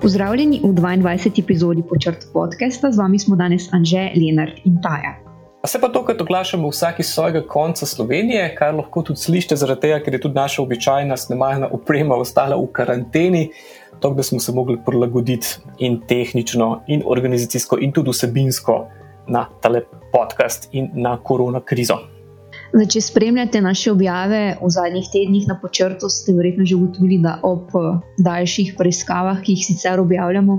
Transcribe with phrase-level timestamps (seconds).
[0.00, 1.42] Pozdravljeni v 22.
[1.42, 5.20] epizodi počrt podcasta, z vami smo danes Anže, Lenart in Taja.
[5.62, 9.80] A se pa tokrat oglašamo vsak iz svojega konca Slovenije, kar lahko tudi slišite, zaradi
[9.80, 13.50] tega, ker je tudi naša običajna snemalna oprema ostala v karanteni,
[14.00, 18.78] tako da smo se mogli prilagoditi in tehnično, in organizacijsko, in tudi vsebinsko
[19.28, 21.98] na tale podcast in na korona krizo.
[22.70, 27.40] Zdaj, če spremljate naše objave v zadnjih tednih na počrtu, ste verjetno že ugotovili, da
[27.42, 27.72] ob
[28.18, 30.58] daljših preiskavah, ki jih sicer objavljamo,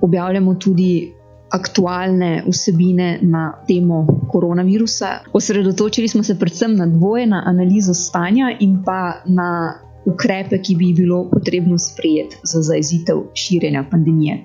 [0.00, 1.12] objavljamo tudi
[1.52, 5.28] aktualne vsebine na temo koronavirusa.
[5.36, 9.76] Osredotočili smo se predvsem na dvoje, na analizo stanja in pa na
[10.08, 14.40] ukrepe, ki bi jih bilo potrebno sprejeti za zaezitev širjenja pandemije.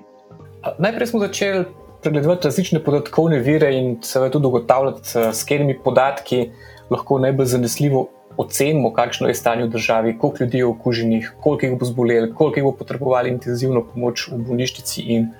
[0.78, 1.64] Najprej smo začeli
[2.02, 6.50] pregledovati različne podatkovne vire in seveda tudi ugotavljati, s katerimi podatki
[6.90, 11.78] lahko najbolj zanesljivo ocenimo, kakšno je stanje v državi, koliko ljudi je okuženih, koliko jih
[11.78, 15.30] bo zbolelo, koliko jih bo potrebovali intenzivno pomoč v bolnišnici in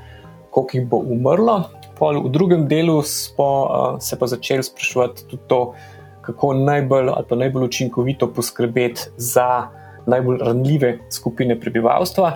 [0.50, 1.62] koliko jih bo umrlo.
[1.98, 5.74] Pol v drugem delu smo uh, se pa začeli spraševati tudi to,
[6.22, 9.68] kako najbolj ali pa najbolj učinkovito poskrbeti za
[10.06, 12.32] najbolj ranljive skupine prebivalstva,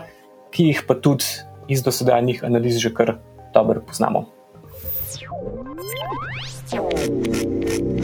[0.51, 1.25] ki jih pa tudi
[1.69, 3.17] iz dosedanjih analiz že kar
[3.55, 4.27] dobro poznamo.
[6.73, 8.02] Anže,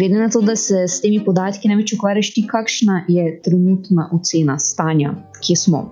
[0.00, 4.58] glede na to, da se s temi podatki največ ukvarjaš, ti kakšna je trenutna ocena
[4.58, 5.12] stanja,
[5.44, 5.82] kje smo?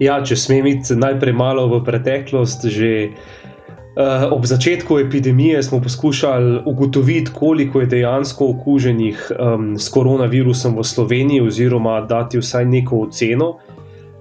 [0.00, 6.62] Ja, če smem iti najprej malo v preteklost, že uh, ob začetku epidemije smo poskušali
[6.68, 13.56] ugotoviti, koliko je dejansko okuženih um, s koronavirusom v Sloveniji, oziroma dati vsaj neko oceno.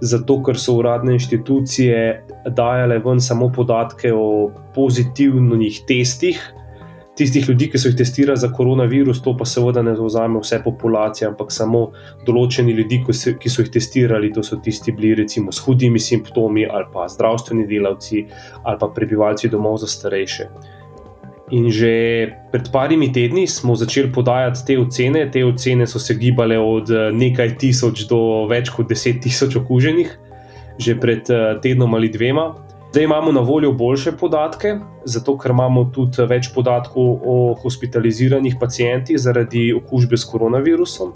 [0.03, 1.99] Zato, ker so uradne inštitucije
[2.55, 6.39] dajale ven samo podatke o pozitivnih testih,
[7.15, 11.27] tistih ljudi, ki so jih testirali za koronavirus, to pa seveda ne zauzame vse populacije,
[11.29, 11.87] ampak samo
[12.27, 16.65] določeni ljudi, ki so jih testirali, to so tisti, ki bili recimo s hudimi simptomi,
[16.67, 18.25] ali pa zdravstveni delavci,
[18.63, 20.49] ali pa prebivalci domov za starejše.
[21.53, 25.27] In že pred parimi tedni smo začeli podajati te ocene.
[25.29, 30.09] Te ocene so se gibale od nekaj tisoč do več kot deset tisoč okuženih,
[30.81, 31.29] že pred
[31.61, 32.64] tednom ali dvema.
[32.95, 34.69] Zdaj imamo na voljo boljše podatke,
[35.05, 41.11] zato ker imamo tudi več podatkov o hospitaliziranih pacijentih zaradi okužbe s koronavirusom,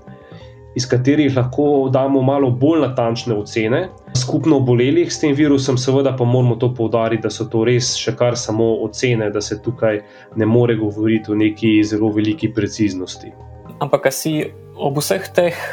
[0.75, 3.79] iz katerih lahko damo malo bolj natančne ocene.
[4.12, 8.12] Skupno obolelih s tem virusom, seveda pa moramo to poudariti, da so to res še
[8.19, 10.01] kar samo ocene, da se tukaj
[10.35, 13.31] ne more govoriti o neki zelo veliki preciznosti.
[13.79, 14.41] Ampak, si
[14.75, 15.63] ob vseh teh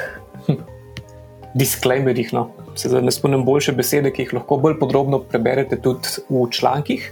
[1.57, 6.21] disclaimerjih, no, se zdaj ne spomnim boljše besede, ki jih lahko bolj podrobno preberete tudi
[6.29, 7.11] v člankih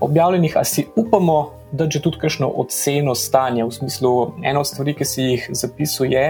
[0.00, 1.38] objavljenih, ali si upamo,
[1.72, 4.10] da že tudi kakšno oceno stanja, v smislu
[4.42, 6.24] ena od stvari, ki si jih zapisuje,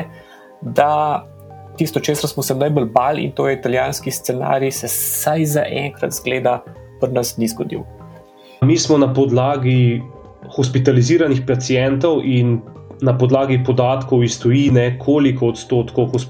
[0.61, 1.25] da
[1.77, 6.13] tisto, česar smo se najbolj bali in to je italijanski scenarij, se vsaj za enkrat
[6.13, 6.61] zgleda,
[7.01, 7.83] pri nas ni zgodil.
[8.63, 10.03] Mi smo na podlagi
[10.57, 12.61] hospitaliziranih pacijentov in
[13.01, 16.21] na podlagi podatkov iz tujine, koliko odstotkov uh,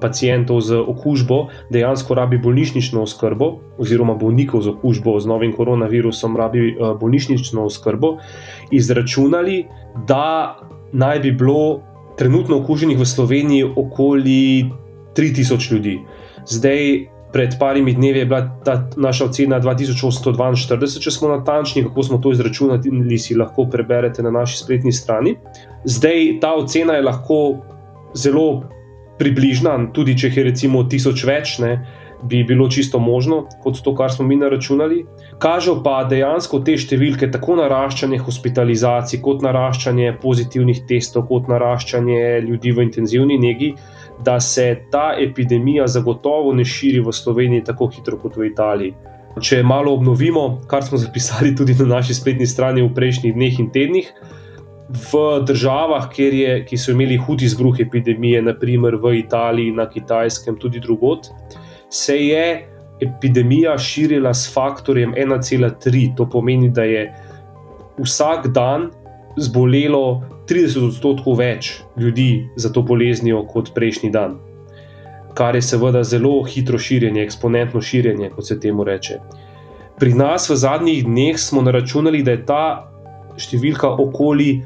[0.00, 6.74] pacijentov z okužbo dejansko rabi bolnišnično oskrbo, oziroma bolnikov z okužbo z novim koronavirusom rabi
[6.74, 8.16] uh, bolnišnično oskrbo,
[8.70, 9.64] izračunali,
[10.08, 10.58] da
[10.92, 11.80] naj bi bilo
[12.18, 14.70] trenutno okuženih v Sloveniji okoli
[15.16, 15.98] 3000 ljudi.
[16.46, 22.18] Zdaj, pred parimi dnevi je bila ta naša ocena 2842, če smo natančni, kako smo
[22.22, 25.34] to izračunali, si lahko preberete na naši spletni strani.
[25.84, 27.38] Zdaj ta ocena je lahko
[28.14, 28.62] zelo
[29.18, 31.74] približna, tudi če jih je recimo tisoč več, ne,
[32.22, 35.02] bi bilo čisto možno, kot to, kar smo mi naračunali.
[35.44, 42.72] Kažejo pa dejansko te številke, tako naraščanje hospitalizacij, kot naraščanje pozitivnih testov, kot naraščanje ljudi
[42.72, 43.74] v intenzivni negi
[44.22, 48.94] da se ta epidemija zagotovo ne širi v Sloveniji tako hitro kot v Italiji.
[49.40, 53.70] Če malo obnovimo, kar smo zapisali tudi na naši spletni strani v prejšnjih dneh in
[53.74, 54.12] tednih,
[55.10, 60.80] v državah, je, ki so imeli hud izbruh epidemije, naprimer v Italiji, na Kitajskem, tudi
[60.80, 61.32] drugot,
[61.90, 62.44] se je
[63.00, 66.16] epidemija širila s faktorjem 1,3.
[66.16, 67.08] To pomeni, da je
[67.98, 68.90] vsak dan
[69.36, 74.38] zbolelo 30 odstotkov več ljudi za to boleznijo kot prejšnji dan.
[75.34, 79.18] Kar je seveda zelo hitro širjenje, eksponentno širjenje, kot se temu reče.
[79.98, 82.64] Pri nas v zadnjih dneh smo naračunali, da je ta
[83.38, 84.62] številka okoli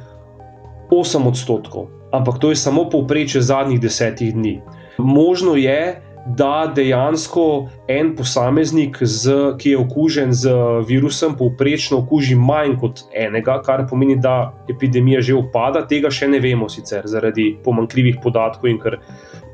[0.92, 4.58] 8 odstotkov, ampak to je samo povprečje zadnjih desetih dni.
[4.98, 6.00] Možno je,
[6.36, 10.52] da dejansko en posameznik, z, ki je okužen z
[10.88, 15.86] virusom, povprečno okuži manj kot enega, kar pomeni, da epidemija že upada.
[15.88, 18.98] Tega še ne vemo, sicer zaradi pomankljivih podatkov in ker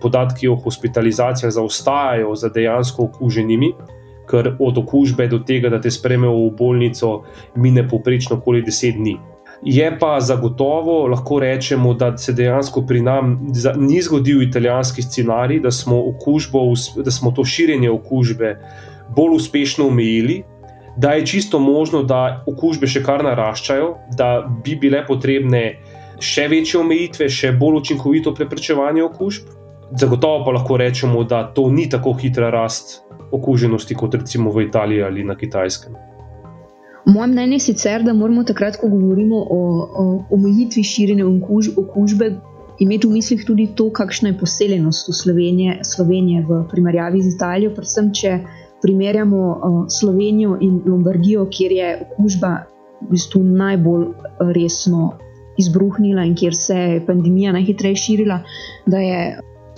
[0.02, 3.74] podatki o hospitalizacijah zaostajajo za dejansko okuženimi.
[4.30, 7.12] Ker od okužbe do tega, da te sprejmejo v bolnico,
[7.60, 9.18] mine povprečno okoli 10 dni.
[9.62, 13.38] Je pa zagotovo lahko rečemo, da se dejansko pri nam
[13.76, 16.60] ni zgodil italijanski scenarij, da smo, okužbo,
[17.04, 18.56] da smo to širjenje okužbe
[19.16, 20.42] bolj uspešno omejili,
[20.96, 25.64] da je čisto možno, da okužbe še kar naraščajo, da bi bile potrebne
[26.22, 29.50] še večje omejitve, še bolj učinkovito preprečevanje okužb.
[30.00, 33.02] Zagotovo pa lahko rečemo, da to ni tako hitra rast
[33.34, 35.94] okuženosti kot recimo v Italiji ali na Kitajskem.
[37.06, 39.60] Moje mnenje je sicer, da moramo takrat, ko govorimo o
[40.30, 41.26] omejitvi širjenja
[41.76, 42.30] okužbe,
[42.78, 48.10] imeti v mislih tudi to, kakšna je poseljenost Slovenije, Slovenije v primerjavi z Italijo, predvsem
[48.14, 48.38] če
[48.82, 49.42] primerjamo
[49.88, 52.54] Slovenijo in Lombardijo, kjer je okužba
[53.02, 54.06] v bistvu najbolj
[54.56, 55.12] resno
[55.60, 58.40] izbruhnila in kjer se je pandemija najhitreje širila,
[58.86, 59.20] da je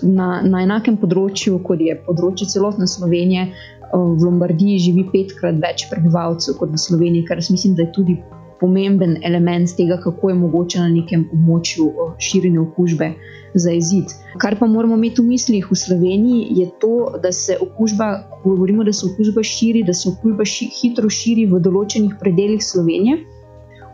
[0.03, 3.51] na, na enakem področju, kot je področje celotne Slovenije,
[3.93, 8.17] v Lombardiji živi petkrat več prebivalcev kot v Sloveniji, kar mislim, da je tudi
[8.61, 13.11] pomemben element tega, kako je mogoče na nekem območju širjenje okužbe
[13.55, 14.17] zaeziti.
[14.41, 18.09] Kar pa moramo imeti v mislih v Sloveniji, je to, da se okužba,
[18.43, 22.65] ko govorimo, da se okužba širi, da se okužba ši, hitro širi v določenih predeljih
[22.65, 23.21] Slovenije.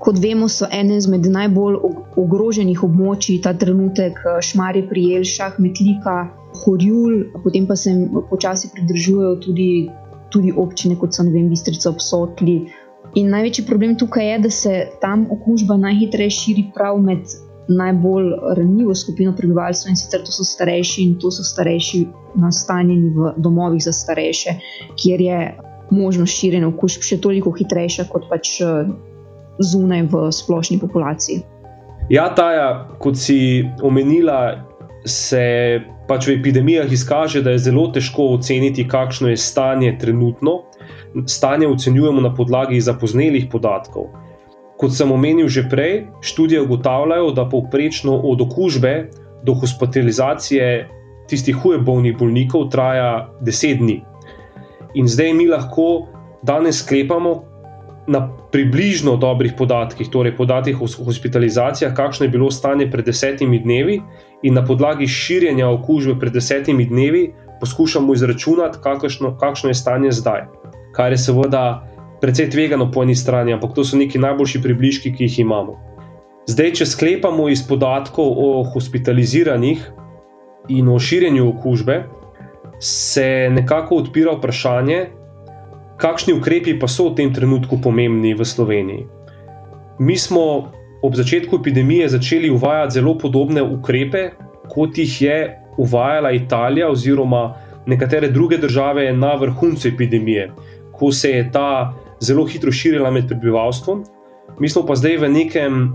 [0.03, 1.77] Kot vemo, so ene izmed najbolj
[2.19, 6.17] ogroženih območij ta trenutek Šmarje pri Jelšah, Metlika,
[6.63, 9.69] Horjul, potem pa se jim počasi pridržujejo tudi,
[10.35, 12.57] tudi občine, kot so vem, Bistrica obsotli.
[13.15, 17.39] In največji problem tukaj je, da se tam okužba najhitreje širi prav med
[17.69, 22.03] najbolj ranljivo skupino prebivalstva in sicer to so starejši in to so starejši
[22.43, 24.57] nastanjeni v domovih za starejše,
[24.99, 25.39] kjer je
[25.91, 28.57] možnost širjenja okužb še toliko hitrejša kot pač
[29.59, 31.43] zunaj v splošni populaciji.
[32.11, 34.65] Ja, Taja, kot si omenila,
[35.07, 40.63] se pač v epidemijah izkaže, da je zelo težko oceniti, kakšno je stanje trenutno.
[41.27, 44.11] Stanje ocenjujemo na podlagi zapoznelih podatkov.
[44.79, 49.11] Kot sem omenil že prej, študije ugotavljajo, da povprečno od okužbe
[49.47, 50.89] do hospitalizacije
[51.31, 54.03] tistih huje bolnih bolnikov traja 10 dni.
[54.95, 56.09] In zdaj mi lahko
[56.43, 57.52] danes sklepamo
[58.07, 64.01] na približno dobrih podatkih, torej podatkih o hospitalizacijah, kakšno je bilo stanje pred desetimi dnevi,
[64.43, 70.43] in na podlagi širjenja okužbe pred desetimi dnevi poskušamo izračunati, kakšno, kakšno je stanje zdaj.
[70.93, 71.87] Kar je seveda
[72.21, 75.79] precej tvegano po eni strani, ampak to so neki najboljši približki, ki jih imamo.
[76.51, 79.85] Zdaj, če sklepamo iz podatkov o hospitaliziranih
[80.69, 82.03] in o širjenju okužbe,
[82.83, 85.07] se nekako odpira vprašanje,
[85.97, 89.06] kakšni ukrepi pa so v tem trenutku pomembni v Sloveniji.
[90.00, 90.73] Mi smo
[91.03, 94.31] ob začetku epidemije začeli uvajati zelo podobne ukrepe,
[94.71, 95.37] kot jih je
[95.79, 97.55] uvajala Italija oziroma
[97.87, 100.53] nekatere druge države na vrhuncu epidemije,
[100.93, 104.05] ko se je ta zelo hitro širila med prebivalstvom.
[104.61, 105.94] Mi smo pa zdaj v, nekem,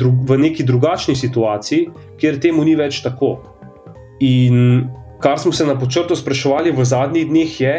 [0.00, 1.88] v neki drugačni situaciji,
[2.20, 3.36] kjer temu ni več tako.
[4.20, 4.88] In
[5.20, 7.74] kar smo se na počrtu spraševali v zadnjih dneh, je,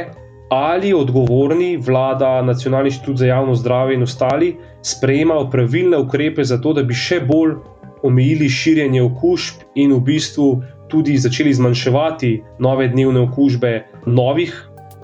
[0.52, 6.74] ali odgovorni vlada, nacionalni inštitut za javno zdravje in ostali sprejemajo pravilne ukrepe za to,
[6.74, 7.56] da bi še bolj
[8.04, 10.50] omejili širjenje okužb in v bistvu
[10.92, 13.72] tudi začeli zmanjševati nove dnevne okužbe
[14.06, 14.52] novih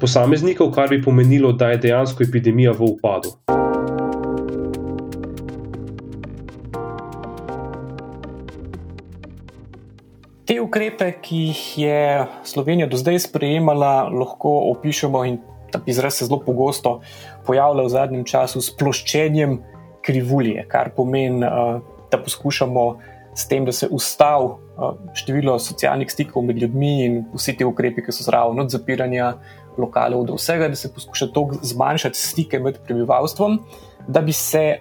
[0.02, 3.38] posameznikov, kar bi pomenilo, da je dejansko epidemija v upadu.
[10.68, 12.02] Ukrepe, ki jih je
[12.44, 15.40] Slovenija do zdaj sprejemala, lahko opišemo in
[15.72, 17.00] ta izraz se zelo pogosto
[17.48, 19.60] pojavlja v zadnjem času s ploščenjem
[20.06, 21.80] krivulje, kar pomeni, eh,
[22.12, 22.86] da poskušamo
[23.36, 28.04] s tem, da se ustavi eh, število socialnih stikov med ljudmi in vsi ti ukrepi,
[28.06, 29.34] ki so zraven od zapiranja
[29.78, 33.60] lokalov do vsega, da se poskuša to zmanjšati stike med prebivalstvom,
[34.08, 34.80] da bi se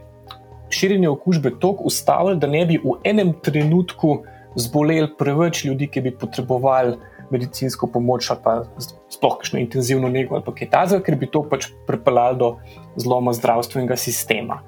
[0.70, 4.22] širjenje okužbe tako ustavilo, da ne bi v enem trenutku
[4.56, 6.96] zboleli preveč ljudi, ki bi potrebovali
[7.30, 8.54] medicinsko pomoč ali pa
[9.10, 12.50] sploh kakšno intenzivno nego ali kaj takega, ker bi to pač pripeljalo do
[12.96, 14.60] zloma zdravstvenega sistema.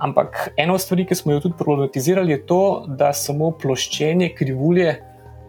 [0.00, 4.94] Ampak ena od stvari, ki smo jo tudi problematizirali, je to, da samo ploščenje krivulje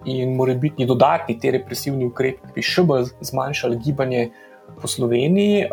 [0.05, 4.25] in morebitni dodatni te represivni ukrepi, ki bi še bolj zmanjšali gibanje
[4.81, 5.69] po Sloveniji,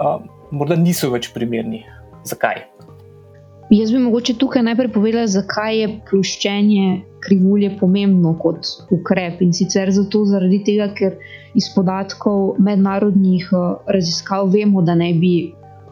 [0.55, 1.83] morda niso več primerni.
[2.29, 2.63] Zakaj?
[3.75, 6.87] Jaz bi mogoče tukaj najprej povedala, zakaj je ploščenje
[7.21, 11.19] krivulje pomembno kot ukrep in sicer zato zaradi tega, ker
[11.59, 15.33] iz podatkov mednarodnih uh, raziskav vemo, da naj bi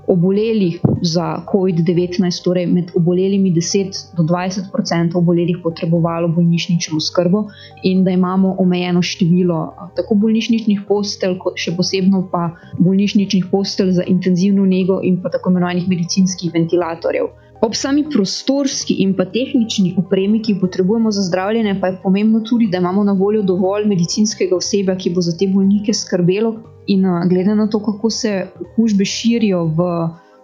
[0.06, 7.46] obolelih za COVID-19, torej med obolelimi 10 do 20 odstotkov obolelih potrebovalo bolnišnično oskrbo,
[7.82, 14.06] in da imamo omejeno število tako bolnišničnih postelj, kot še posebno pa bolnišničnih postelj za
[14.06, 17.32] intenzivno nego in pa tako imenovanih medicinskih ventilatorjev.
[17.66, 22.40] Ob sami prostorski in pa tehnični opremi, ki jo potrebujemo za zdravljenje, pa je pomembno
[22.46, 26.52] tudi, da imamo na voljo dovolj medicinskega osebja, ki bo za te bolnike skrbelo.
[26.86, 29.88] In glede na to, kako se okužbe širijo v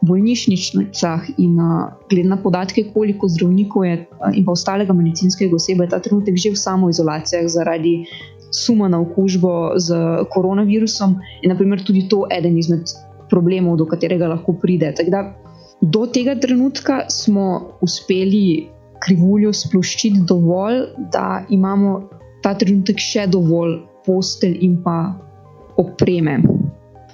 [0.02, 1.60] bolnišnicah, in
[2.10, 3.94] glede na podatke, koliko zdravnikov je
[4.34, 8.00] in pa ostalega medicinskega osebja, je ta trenutek že v samoizolacijah zaradi
[8.50, 9.94] suma na okužbo z
[10.34, 12.90] koronavirusom, in naprimer tudi to eden izmed
[13.30, 14.90] problemov, do katerega lahko pride.
[15.82, 18.68] Do tega trenutka smo uspeli
[19.02, 21.96] krivuljo sploščiti dovolj, da imamo
[22.42, 24.98] ta trenutek še dovolj postelj in pa
[25.82, 26.36] opreme.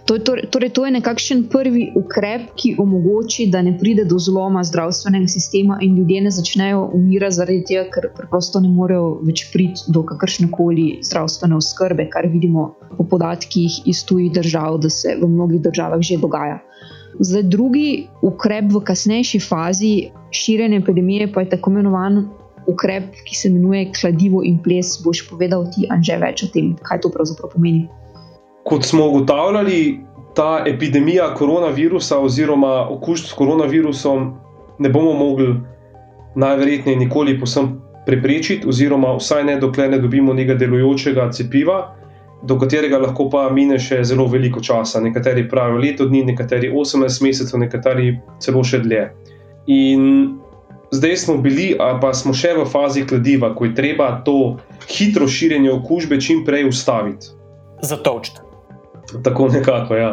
[0.08, 0.20] To je,
[0.52, 5.76] torej, to je nekakšen prvi ukrep, ki omogoči, da ne pride do zloma zdravstvenega sistema
[5.84, 10.48] in ljudje ne začnejo umirati zaradi tega, ker preprosto ne morejo več priti do kakršne
[10.52, 16.00] koli zdravstvene oskrbe, kar vidimo po podatkih iz tujih držav, da se v mnogih državah
[16.00, 16.62] že dogaja.
[17.18, 22.28] Zdaj, drugi ukrep v kasnejši fazi širjenja epidemije pa je tako imenovan
[22.68, 24.98] ukrep, ki se imenuje kladivo in ples.
[25.04, 27.86] Boš povedal ti, Anže, več o tem, kaj to pravzaprav pomeni.
[28.68, 30.00] Kot smo ugotavljali,
[30.36, 34.32] ta epidemija koronavirusa oziroma okužb s koronavirusom
[34.78, 35.54] ne bomo mogli
[36.36, 41.97] najverjetneje nikoli posem preprečiti, oziroma vsaj ne dokler ne dobimo nekega delujočega cepiva
[42.42, 45.00] do katerega lahko pa mine še zelo veliko časa.
[45.02, 49.08] Nekateri pravijo leto dni, nekateri 18 mesecev, nekateri celo še dlje.
[49.74, 50.04] In
[50.94, 54.56] zdaj smo bili, pa smo še v fazi kladiva, ko je treba to
[54.88, 57.34] hitro širjenje okužbe čim prej ustaviti.
[57.82, 58.40] Zatočiti.
[59.24, 60.12] Tako nekako, ja.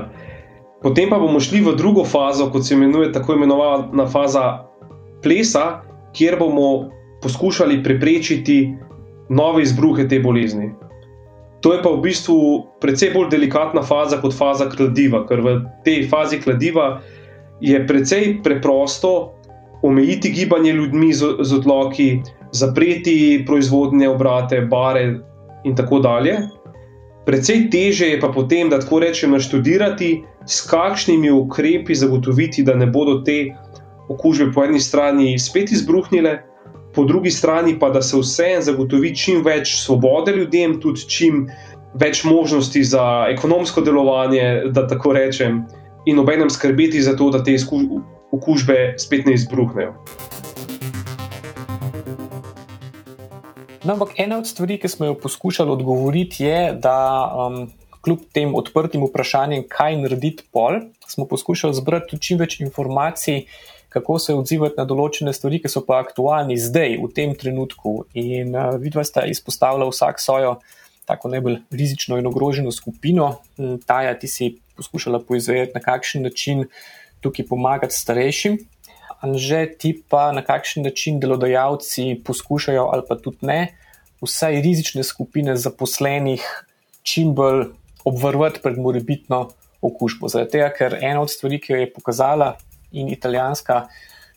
[0.82, 4.68] Potem pa bomo šli v drugo fazo, kot se imenuje tako imenovana faza
[5.24, 5.82] plesa,
[6.14, 6.90] kjer bomo
[7.24, 8.76] poskušali preprečiti
[9.30, 10.70] nove izbruhe te bolezni.
[11.66, 12.38] To je pa v bistvu
[12.78, 17.00] precej bolj delikatna faza kot faza kladiva, ker v tej fazi kladiva
[17.58, 19.34] je precej preprosto
[19.82, 22.22] omejiti gibanje ljudmi z, z odloki,
[22.54, 25.08] zapreti proizvodne obrate, bare
[25.66, 26.38] in tako dalje.
[27.26, 32.86] Predvsej teže je pa potem, da tako rečem, naštudirati, s kakšnimi ukrepi zagotoviti, da ne
[32.86, 33.50] bodo te
[34.14, 36.44] okužbe po eni strani spet izbruhnile,
[36.96, 41.46] po drugi strani pa da se vseeno zagotovi čim več svobode ljudem, tudi čim
[41.94, 45.64] več možnosti za ekonomsko delovanje, da tako rečem,
[46.06, 47.56] in obenem skrbeti za to, da te
[48.32, 49.96] okužbe spet ne izbruhnejo.
[53.86, 56.98] No, ampak ena od stvari, ki smo jo poskušali odgovoriti, je, da
[57.30, 57.68] um,
[58.02, 63.46] kljub tem odprtim vprašanjem, kaj narediti pol, smo poskušali zbrati čim več informacij,
[63.96, 68.02] kako se odzivati na določene stvari, ki so pa aktualni zdaj, v tem trenutku.
[68.20, 70.58] In uh, vidva sta izpostavila vsak svojo
[71.06, 73.38] tako najbolj rizično in ogroženo skupino.
[73.86, 76.66] Taja, ti si poskušala poizvedeti, na kakšen način
[77.24, 78.58] tukaj pomagati starejšim.
[79.24, 83.60] Anže ti pa na kakšen način delodajalci poskušajo, ali pa tudi ne,
[84.22, 86.44] vsaj rizične skupine zaposlenih
[87.04, 87.70] čim bolj
[88.06, 89.48] obvarovati pred morebitno
[89.82, 90.30] okužbo.
[90.30, 92.56] Zaradi tega, ker ena od stvari, ki jo je pokazala
[92.96, 93.88] in italijanska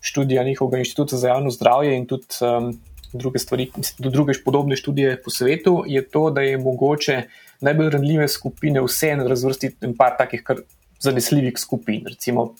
[0.01, 2.73] študija njihovega inštituta za javno zdravje in tudi um,
[3.13, 7.23] druge stvari, tudi druge podobne študije po svetu, je to, da je mogoče
[7.61, 10.63] najbolj ranljive skupine vseeno razvrstiti in par takih kar
[11.01, 12.05] zanesljivih skupin.
[12.07, 12.55] Recimo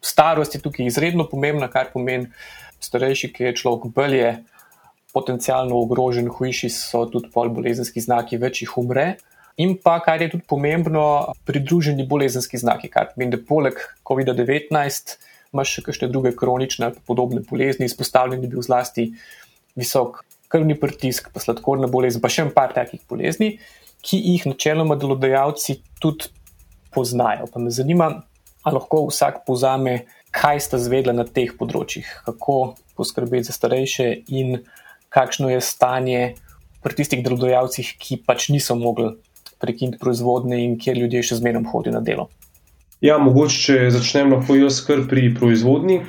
[0.00, 2.28] starost je tukaj izredno pomembna, kar pomeni
[2.80, 4.34] starejši, ki je človek bolje
[5.14, 9.14] potencialno ogrožen, hujši so tudi pol bolezenski znaki, več jih umre.
[9.62, 15.14] In pa, kar je tudi pomembno, pridruženi bolezenski znaki, kar pomeni, da poleg COVID-19
[15.54, 19.08] imaš še kakšne druge kronične podobne bolezni, izpostavljen je bil zlasti
[19.78, 23.56] visok krvni pritisk, pa sladkorna bolezen, pa še en par takih bolezni,
[24.04, 26.30] ki jih načeloma delodajalci tudi
[26.94, 27.48] poznajo.
[27.50, 28.10] Pa me zanima,
[28.62, 34.60] ali lahko vsak povzame, kaj sta zvedla na teh področjih, kako poskrbeti za starejše in
[35.14, 36.22] kakšno je stanje
[36.84, 39.14] pri tistih delodajalcih, ki pač niso mogli
[39.62, 42.28] prekiniti proizvodnje in kjer ljudje še zmeraj hodijo na delo.
[43.02, 46.02] Ja, mogoče če začnem lahko jaz kar pri proizvodni.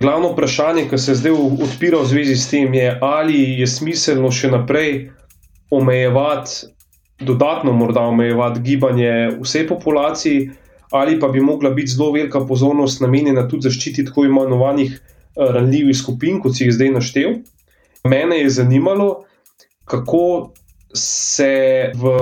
[0.00, 4.48] Glavno vprašanje, ki se zdaj odpira v zvezi s tem, je, ali je smiselno še
[4.52, 5.10] naprej
[5.70, 6.70] omejevati,
[7.20, 9.10] dodatno morda omejevati gibanje
[9.42, 10.54] vse populacije,
[10.90, 15.02] ali pa bi mogla biti zelo velika pozornost namenjena tudi zaščiti tako imenovanih eh,
[15.36, 17.36] ranljivih skupin, kot si jih zdaj naštel.
[18.08, 19.10] Mene je zanimalo,
[19.84, 20.52] kako
[20.92, 22.12] se v,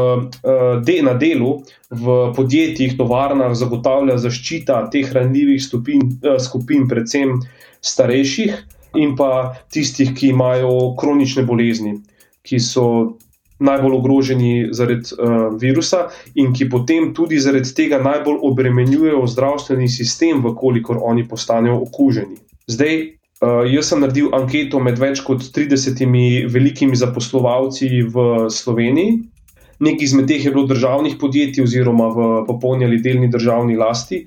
[0.84, 6.02] de, na delu v podjetjih, tovarnah zagotavlja zaščita teh ranljivih stopin,
[6.42, 7.38] skupin, predvsem
[7.80, 8.58] starejših
[9.00, 11.96] in pa tistih, ki imajo kronične bolezni,
[12.44, 13.16] ki so
[13.58, 16.08] najbolj ogroženi zaradi uh, virusa
[16.38, 22.38] in ki potem tudi zaradi tega najbolj obremenjujejo zdravstveni sistem, vkolikor oni postanejo okuženi.
[22.70, 26.04] Zdaj, uh, jaz sem naredil anketo med več kot 30
[26.52, 29.18] velikimi zaposlovalci v Sloveniji.
[29.78, 34.24] Nekaj izmed teh je bilo državnih podjetij, oziroma v popolni ali delni državni lasti,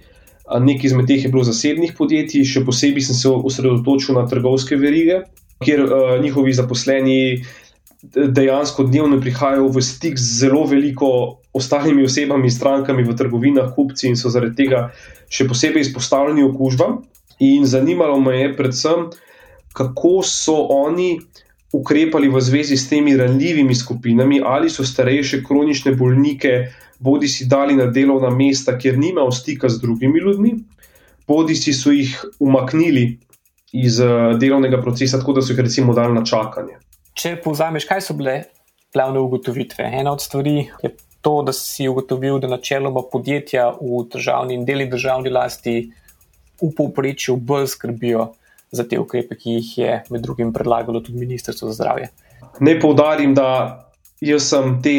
[0.48, 5.26] nekaj izmed teh je bilo zasebnih podjetij, še posebej sem se osredotočil na trgovske verige,
[5.64, 7.20] kjer uh, njihovi zaposleni
[8.12, 14.18] dejansko dnevno prihajajo v stik z zelo veliko ostalimi osebami, strankami v trgovinah, kupci in
[14.18, 14.88] so zaradi tega
[15.30, 17.02] še posebej izpostavljeni okužbam.
[17.42, 19.08] In zanimalo me je predvsem,
[19.74, 21.20] kako so oni
[21.74, 26.68] ukrepali v zvezi s temi ranljivimi skupinami, ali so starejše kronične bolnike
[27.00, 30.54] bodi si dali na delovna mesta, kjer nimajo stika z drugimi ljudmi,
[31.28, 33.18] bodi si so jih umaknili
[33.74, 36.78] iz uh, delovnega procesa, tako da so jih recimo dali na čakanje
[37.18, 38.36] če povzameš, kaj so bile
[38.94, 39.88] glavne ugotovitve.
[40.02, 44.88] Ena od stvari je to, da si ugotovil, da načeloma podjetja v državni in deli
[44.90, 45.76] državni lasti
[46.62, 48.32] v povprečju bolj skrbijo
[48.72, 52.10] za te ukrepe, ki jih je med drugim predlagalo tudi Ministrstvo za zdravje.
[52.60, 53.90] Ne poudarim, da
[54.22, 54.98] jaz sem te.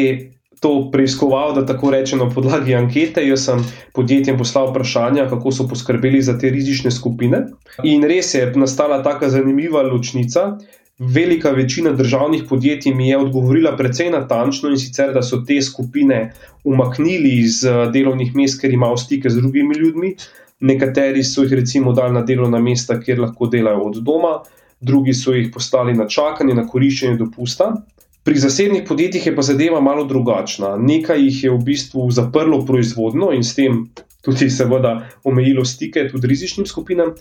[0.63, 3.19] To preiskoval, da tako rečem, na podlagi ankete.
[3.27, 7.41] Jaz sem podjetjem poslal vprašanja, kako so poskrbeli za te rizične skupine.
[7.83, 10.53] In res je nastala tako zanimiva ločnica,
[10.99, 16.33] Velika večina državnih podjetij mi je odgovorila precej natančno in sicer, da so te skupine
[16.63, 20.15] umaknili iz eh, delovnih mest, ker imajo stike z drugimi ljudmi.
[20.63, 24.37] Nekateri so jih recimo dali na delovna mesta, kjer lahko delajo od doma,
[24.79, 27.73] drugi so jih postali na čakanje, na koriščenje dopusta.
[28.23, 30.77] Pri zasebnih podjetjih je pa zadeva malo drugačna.
[30.79, 33.83] Nekaj jih je v bistvu zaprlo proizvodno in s tem
[34.23, 34.93] tudi seveda
[35.23, 37.11] omejilo stike tudi rizičnim skupinam.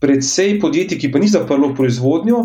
[0.00, 2.42] Predvsej podjetij, ki pa ni zaprlo proizvodnjo,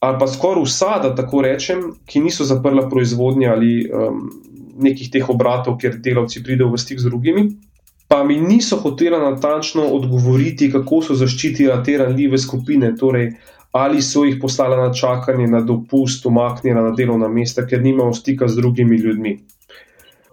[0.00, 4.22] ali pa skoraj vsa, da tako rečem, ki niso zaprla proizvodnje ali um,
[4.80, 7.44] nekih teh obratov, kjer delavci pridejo v stik z drugimi.
[8.08, 13.32] Pa mi niso hoteli natančno odgovoriti, kako so zaščitili te ranljive skupine, torej
[13.76, 18.48] ali so jih poslali na čakanje, na dopust, umaknili na delovna mesta, ker nimajo stika
[18.48, 19.34] z drugimi ljudmi.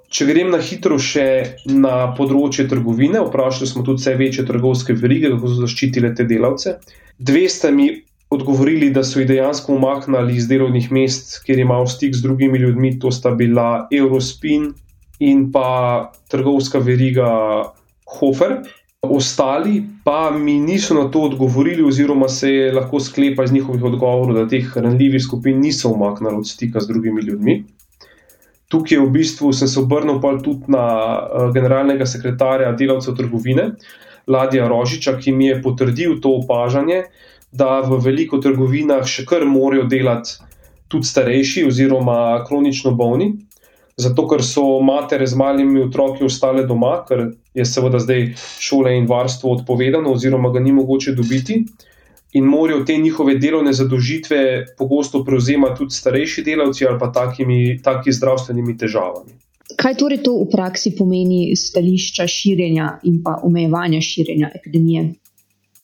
[0.08, 1.28] Če grem na hitro še
[1.68, 6.78] na področje trgovine, vprašali smo tudi vse večje trgovske verige, kako so zaščitile te delavce.
[7.20, 7.90] Dve sta mi
[8.32, 12.96] odgovorili, da so jih dejansko umaknili iz delovnih mest, kjer imajo stik z drugimi ljudmi,
[13.00, 14.72] to sta bila Eurospin
[15.20, 17.30] in pa trgovska veriga
[18.06, 18.62] Hofer.
[19.02, 24.36] Ostali pa mi niso na to odgovorili, oziroma se je lahko sklepa iz njihovih odgovorov,
[24.36, 27.64] da teh ranljivih skupin niso umaknili od stika z drugimi ljudmi.
[28.68, 33.76] Tukaj v bistvu sem se obrnil tudi na uh, generalnega sekretarja delavcev trgovine,
[34.28, 37.04] Ladija Rožiča, ki mi je potrdil to opažanje,
[37.52, 40.42] da v veliko trgovinah še kar morajo delati
[40.88, 43.45] tudi starejši oziroma kronično bolni,
[43.98, 49.08] zato ker so matere z malimi otroki ostale doma, ker je seveda zdaj šole in
[49.08, 51.64] varstvo odpovedano oziroma ga ni mogoče dobiti.
[52.36, 54.40] In morajo te njihove delovne zadožitve
[54.78, 59.38] pogosto prevzemati tudi starejši delavci ali pa takimi, taki zdravstvenimi težavami.
[59.80, 65.14] Kaj torej to v praksi pomeni stališča širjenja in pa omejevanja širjenja epidemije?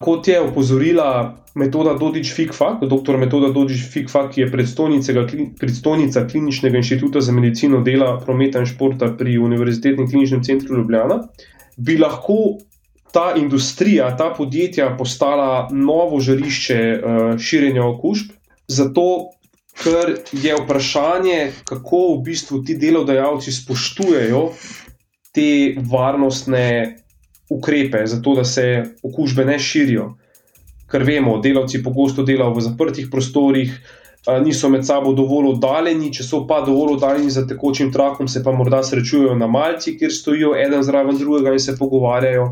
[0.02, 3.18] Kot je opozorila metoda Dodič Fikfak, dr.
[3.18, 4.52] metoda Dodič Fikfak, ki je
[5.60, 11.22] predstojnica Kliničnega inštituta za medicino dela, prometa in športa pri Univerzitetnem kliničnem centru Ljubljana,
[11.78, 12.58] bi lahko
[13.12, 18.32] ta industrija, ta podjetja postala novo žarišče uh, širjenja okužb.
[18.72, 19.36] Zato,
[19.84, 24.46] ker je vprašanje, kako v bistvu ti delodajalci spoštujejo
[25.36, 26.66] te varnostne
[27.52, 30.14] ukrepe, zato da se okužbe ne širijo.
[30.92, 33.76] Ker vemo, delavci pogosto delajo v zaprtih prostorih,
[34.44, 38.52] niso med sabo dovolj oddaljeni, če so pa dovolj oddaljeni za tekočim trakom, se pa
[38.52, 42.52] morda srečujejo na malci, kjer stojijo eden zraven drugega in se pogovarjajo.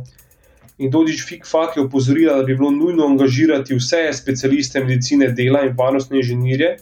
[0.80, 5.76] In Dodič Fikfak je opozorila, da bi bilo nujno angažirati vse specialiste medicine dela in
[5.78, 6.78] varnostne inženirje,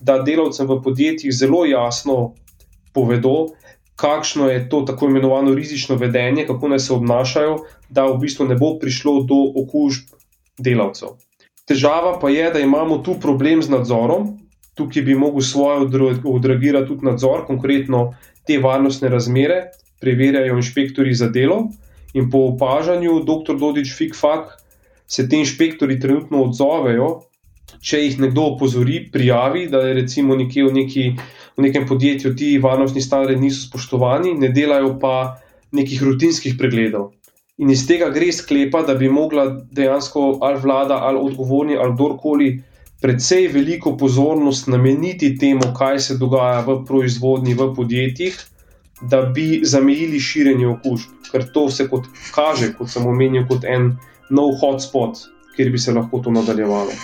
[0.00, 2.34] da delavcem v podjetjih zelo jasno
[2.92, 3.54] povedo,
[3.96, 7.56] kakšno je to tako imenovano rizično vedenje, kako naj se obnašajo,
[7.88, 10.12] da v bistvu ne bo prišlo do okužb
[10.58, 11.16] delavcev.
[11.66, 14.36] Težava pa je, da imamo tu problem z nadzorom.
[14.76, 15.88] Tukaj bi mogel svoje
[16.24, 18.12] odreagirati tudi nadzor, konkretno
[18.46, 21.70] te varnostne razmere, preverjajo inšpektori za delo.
[22.14, 23.56] In po opažanju dr.
[23.58, 24.52] Dodič Fikfak
[25.06, 27.08] se ti inšpektori trenutno odzovejo
[27.82, 31.04] če jih nekdo opozori, prijavi, da je recimo nekje v, neki,
[31.56, 35.40] v nekem podjetju ti varnostni standardi niso spoštovani, ne delajo pa
[35.72, 37.12] nekih rutinskih pregledov.
[37.58, 42.50] In iz tega gre sklepa, da bi mogla dejansko ali vlada, ali odgovorni, ali kdorkoli
[43.00, 48.38] predvsej veliko pozornost nameniti temu, kaj se dogaja v proizvodnji, v podjetjih,
[49.00, 51.16] da bi zamejili širjenje okužb.
[51.32, 53.94] Ker to se kot kaže, kot sem omenil, kot en
[54.30, 56.96] nov hotspot, kjer bi se lahko to nadaljevalo.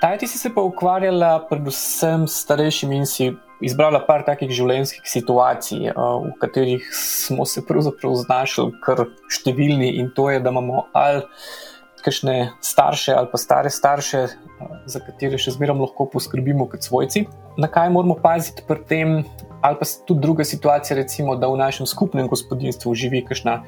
[0.00, 3.30] Taj, ti si se pa ukvarjala predvsem s starejšimi in si
[3.64, 10.10] izbrala par takih življenjskih situacij, eh, v katerih smo se pravzaprav znašli kar številni in
[10.12, 11.22] to je, da imamo ali
[12.04, 17.26] kakšne starše ali pa stare starše, eh, za katere še zmeraj lahko poskrbimo kot svojci.
[17.56, 19.24] Na kaj moramo paziti pri tem,
[19.62, 23.62] ali pa tudi druga situacija, recimo, da v našem skupnem gospodinstvu živi kakšna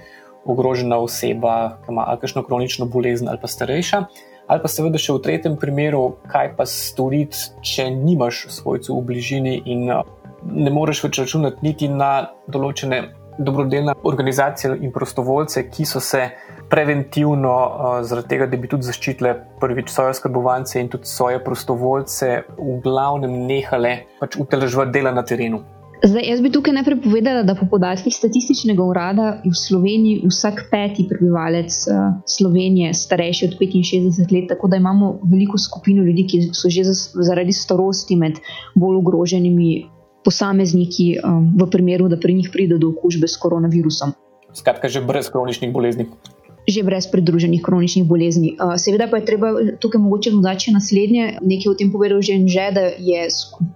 [0.44, 4.06] ogrožena oseba, ki ima kakšno kronično bolezen ali pa starejša
[4.48, 9.54] ali pa seveda še v tretjem primeru, kaj pa storiti, če nimaš svojcev v bližini
[9.68, 10.02] in uh,
[10.42, 13.02] ne moreš več računati niti na določene
[13.38, 16.24] dobrodelne organizacije in prostovoljce, ki so se
[16.72, 22.32] preventivno, uh, zaradi tega, da bi tudi zaščitile prvič svoje skrbovance in tudi svoje prostovoljce,
[22.58, 25.62] v glavnem nehale pač uteležvati dela na terenu.
[25.98, 31.08] Zdaj, jaz bi tukaj najprej povedala, da po podatkih statističnega urada v Sloveniji vsak peti
[31.10, 36.70] prebivalec uh, Slovenije starejši od 65 let, tako da imamo veliko skupino ljudi, ki so
[36.70, 36.86] že
[37.26, 38.38] zaradi starosti med
[38.74, 39.88] bolj ogroženimi
[40.24, 44.14] posamezniki, um, v primeru, da pri njih pride do okužbe s koronavirusom.
[44.54, 46.06] Skratka, že brez kroničnih bolezni
[46.68, 48.56] že brez pridruženih kroničnih bolezni.
[48.76, 49.48] Seveda pa je treba
[49.80, 53.22] tukaj mogoče dodati naslednje, nekaj o tem povedal že in že, da je,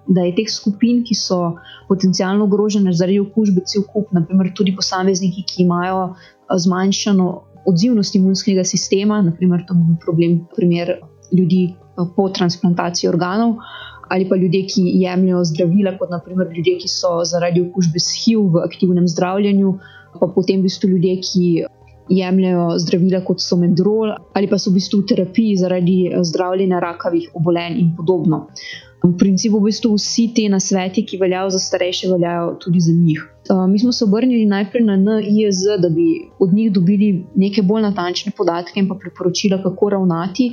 [0.09, 1.57] da je teh skupin, ki so
[1.89, 6.13] potencialno ogrožene zaradi okužbe, cel kup, naprimer tudi posamezniki, ki imajo
[6.53, 7.29] zmanjšano
[7.65, 10.99] odzivnost imunskega sistema, naprimer to bi bil problem primer
[11.33, 11.75] ljudi
[12.17, 13.57] po transplantaciji organov.
[14.13, 18.51] Ali pa ljudje, ki jemljajo zdravila, kot naprimer ljudje, ki so zaradi okužbe s HIV
[18.53, 19.71] v aktivnem zdravljenju,
[20.21, 21.45] pa potem v bistvu ljudje, ki
[22.09, 26.81] jemljajo zdravila kot so medrol ali pa so v bistvu v terapiji zaradi eh, zdravljenja
[26.81, 28.47] rakavih obolenj in podobno.
[29.03, 33.25] V principu v bistvu vsi te nasveti, ki veljajo za starejše, veljajo tudi za njih.
[33.53, 37.83] Uh, mi smo se obrnili najprej na NIJZ, da bi od njih dobili neke bolj
[37.83, 40.47] natančne podatke in pa priporočila, kako ravnati,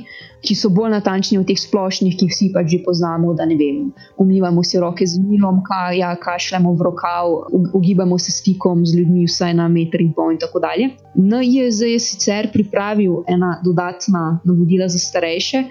[0.44, 3.32] ki so bolj natančni od teh splošnih, ki jih vsi pač že poznamo.
[3.34, 3.78] Da ne vem,
[4.20, 7.32] umivamo si roke z milom, kaj, ja, kašljamo v rokav,
[7.72, 10.90] ugibamo se stikom z ljudmi, vsaj na meter in pol in tako dalje.
[11.14, 15.64] NIJZ je sicer pripravil ena dodatna navodila za starejše,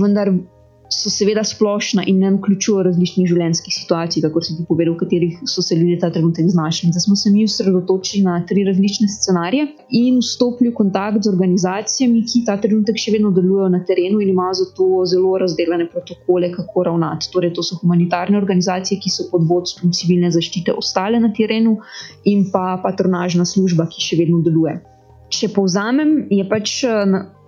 [0.00, 0.32] vendar
[0.90, 5.38] so seveda splošna in ne vključujejo različnih življenjskih situacij, kako si ti povedal, v katerih
[5.48, 6.90] so se ljudje ta trenutek znašli.
[6.90, 9.68] Zdaj smo se mi osredotočili na tri različne scenarije
[10.00, 14.34] in vstopili v kontakt z organizacijami, ki ta trenutek še vedno delujejo na terenu in
[14.34, 17.30] imajo zato zelo razdeljene protokole, kako ravnati.
[17.32, 21.78] Torej, to so humanitarne organizacije, ki so pod vodstvom civilne zaščite ostale na terenu,
[22.24, 24.80] in pa patronažna služba, ki še vedno deluje.
[25.30, 26.80] Če povzamem, je pač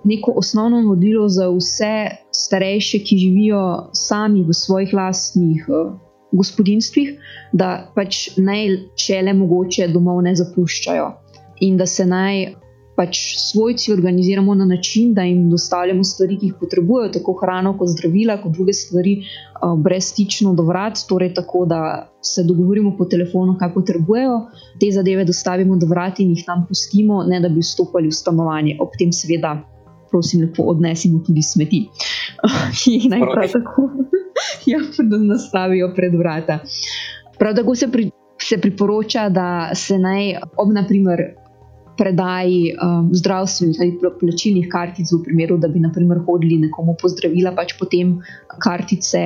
[0.04, 1.94] neko osnovno vodilo za vse
[2.30, 5.92] starejše, ki živijo sami v svojih lastnih uh,
[6.32, 7.14] gospodinstvih,
[7.52, 11.10] da pač naj, če le mogoče, domov ne zapuščajo
[11.62, 12.46] in da se naj
[12.96, 17.88] pač svojci organiziramo na način, da jim dostavljamo stvari, ki jih potrebujejo, tako hrano, kot
[17.88, 21.80] zdravila, kot druge stvari, uh, brezstično do vrat, torej tako, da
[22.20, 24.36] se dogovorimo po telefonu, kaj potrebujejo,
[24.80, 28.76] te zadeve dostavimo do vrat in jih tam pustimo, ne da bi vstopali v stanovanje.
[28.80, 29.56] Ob tem, seveda,
[30.12, 31.82] prosim, lepo odnesimo tudi smeti,
[32.78, 33.88] ki jih naj prav tako
[34.72, 34.80] ja,
[35.28, 36.60] nastavijo pred vrata.
[37.38, 41.30] Prav tako se, pri, se priporoča, da se naj ob naprimer.
[41.92, 47.74] Predaji um, zdravstvenih ali plačilnih kartic, v primeru, da bi naprimer, hodili nekomu pozdravila, pač
[47.78, 48.14] potem
[48.64, 49.20] kartice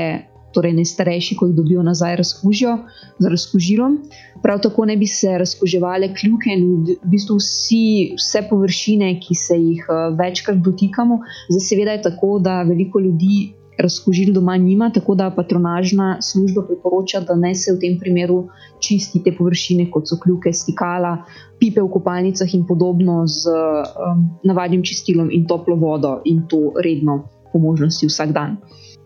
[0.57, 2.79] torej najstarejši, ko jih dobijo nazaj, razkužijo
[3.19, 3.99] z razkužilom.
[4.42, 9.61] Prav tako ne bi se razkuževale kljuke in v bistvu vsi, vse površine, ki se
[9.61, 11.21] jih uh, večkrat dotikamo.
[11.51, 17.21] Zdaj, seveda je tako, da veliko ljudi razkužil doma nima, tako da patronažna služba priporoča,
[17.21, 18.49] da ne se v tem primeru
[18.81, 21.16] čisti te površine, kot so kljuke, stikala,
[21.61, 27.25] pipe v kopalnicah in podobno z um, navadnim čistilom in toplo vodo in to redno
[27.53, 28.57] po možnosti vsak dan.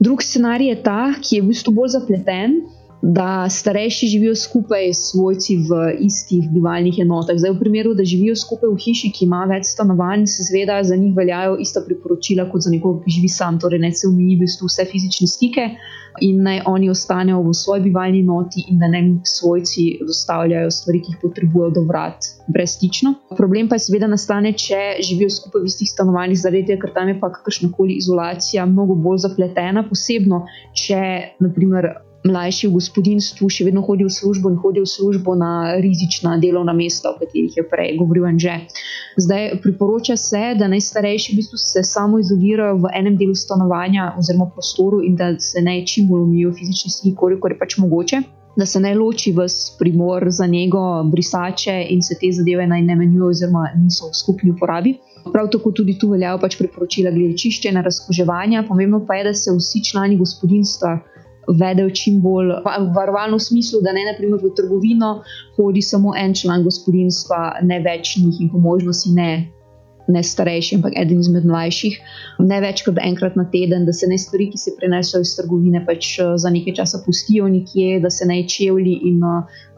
[0.01, 2.55] Drugi scenarij je ta, ki je v bistvu bolj zapleten
[3.03, 7.37] da starejši živijo skupaj s svojci v istih bivalnih enotah.
[7.37, 10.97] Zdaj, v primeru, da živijo skupaj v hiši, ki ima več stanovanj, se seveda za
[10.97, 14.45] njih veljajo ista priporočila kot za nekoga, ki živi sam, torej ne se omeji v
[14.45, 15.71] bistvu vse fizične stike
[16.21, 21.15] in naj oni ostanejo v svoji bivalni enoti in da ne svojci dostavljajo stvari, ki
[21.15, 23.15] jih potrebujejo do vrat brezstično.
[23.39, 27.09] Problem pa je seveda nastane, če živijo skupaj v istih stanovanjih, zaradi tega, ker tam
[27.09, 31.01] je pa kakršnakoli izolacija mnogo bolj zapletena, posebno če
[31.41, 31.93] naprimer
[32.25, 36.73] mlajši v gospodinstvu še vedno hodijo v službo in hodijo v službo na rizična delovna
[36.77, 38.57] mesta, o katerih je prej govoril Anže.
[39.17, 44.51] Zdaj priporoča se, da najstarejši v bistvu se samo izolirajo v enem delu stanovanja oziroma
[44.53, 48.23] prostoru in da se naj čim bolj umijo fizični stiki, koliko je pač mogoče.
[48.59, 49.47] Da se ne loči v
[49.79, 54.51] primor za njego, brisače in se te zadeve naj ne menjujejo, oziroma niso v skupni
[54.51, 54.99] uporabi.
[55.33, 58.65] Prav tako tudi tu veljajo pač priporočila glede čiščenja, razkoževanja.
[58.69, 60.99] Pomembno pa je, da se vsi člani gospodinstva
[61.59, 62.53] vedejo čim bolj
[62.95, 65.23] varovalno v smislu, da ne naprimer v trgovino
[65.57, 69.33] hodi samo en član gospodinstva, ne več njih in po možnosti ne.
[70.11, 71.99] Ne starejši, ampak eden izmed mlajših,
[72.43, 75.85] ne več kot enkrat na teden, da se ne stvari, ki se prenesajo iz trgovine,
[75.87, 79.23] pač za nekaj časa pustijo nekje, da se ne čevlji in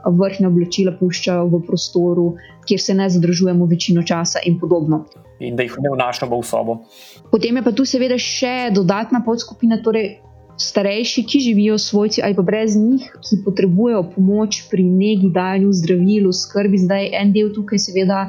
[0.07, 2.27] vrhne oblačila puščajo v prostoru,
[2.65, 5.05] kjer se ne zadržujemo večino časa, in podobno.
[5.43, 6.81] In da jih ne vnašamo v sobo.
[7.29, 10.15] Potem je pa tu seveda še dodatna podskupina, torej
[10.57, 16.33] starejši, ki živijo svojci ali pa brez njih, ki potrebujejo pomoč pri negi, dajanju zdravilu,
[16.33, 16.79] skrbi.
[16.79, 18.25] Zdaj en del tukaj, seveda.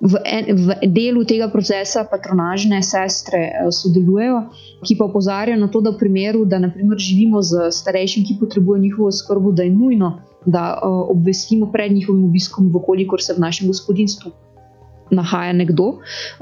[0.00, 4.44] V, en, v delu tega procesa patronažne sestre uh, sodelujejo,
[4.86, 8.84] ki pa opozarjajo na to, da v primeru, da naprimer, živimo z starejšim, ki potrebuje
[8.84, 10.12] njihovo skrbo, da je nujno,
[10.46, 14.30] da uh, obvestimo pred njihovim obiskom, vkolikor se v našem gospodinstvu
[15.10, 15.88] nahaja nekdo,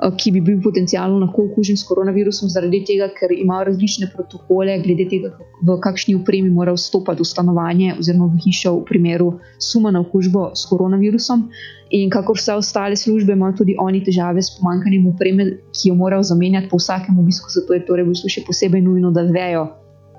[0.02, 4.78] eh, ki bi bil potencialno lahko okužen s koronavirusom, zaradi tega, ker ima različne protokole,
[4.84, 9.90] glede tega, v kakšni upremi mora vstopiti v stanovanje oziroma v hišo v primeru suma
[9.90, 11.48] na okužbo s koronavirusom.
[11.90, 16.22] In kako vse ostale službe, imajo tudi oni težave s pomankanjem upreme, ki jo morajo
[16.22, 19.68] zamenjati po vsakem obisku, zato je torej v bistvu še posebej nujno, da vejo,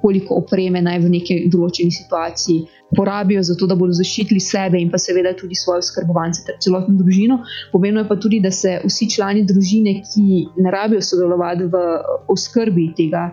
[0.02, 5.00] koliko opreme naj v neki določeni situaciji porabijo, zato da bodo zaščitili sebe in pa
[5.02, 7.42] seveda tudi svoje skrbovance ter celotno družino.
[7.74, 11.84] Pomembno je pa tudi, da se vsi člani družine, ki ne rabijo sodelovati v
[12.32, 13.30] oskrbi tega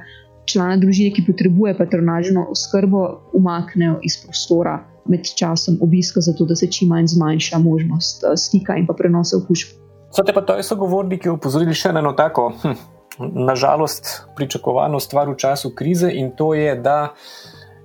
[0.50, 3.04] člana družine, ki potrebuje patronažno oskrbo,
[3.36, 8.76] umaknejo iz prostora med časom obiska, zato da se čim manj zmanjša možnost eh, stika
[8.80, 9.76] in pa prenosa okužb.
[10.14, 12.76] Svete pa to so govorniki upozorili še na eno tako, hm,
[13.18, 17.14] nažalost, pričakovano stvar v času krize in to je, da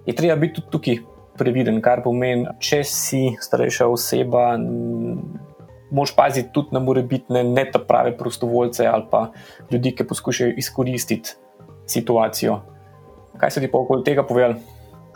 [0.06, 0.98] je treba biti tudi tukaj
[1.38, 4.58] previden, kar pomeni, če si starejša oseba,
[5.92, 9.30] moš paziti tudi na morebitne ne ta prave prostovoljce ali pa
[9.72, 11.38] ljudi, ki poskušajo izkoristiti
[11.88, 12.60] situacijo.
[13.38, 14.60] Kaj se ti pa okoli tega povedal?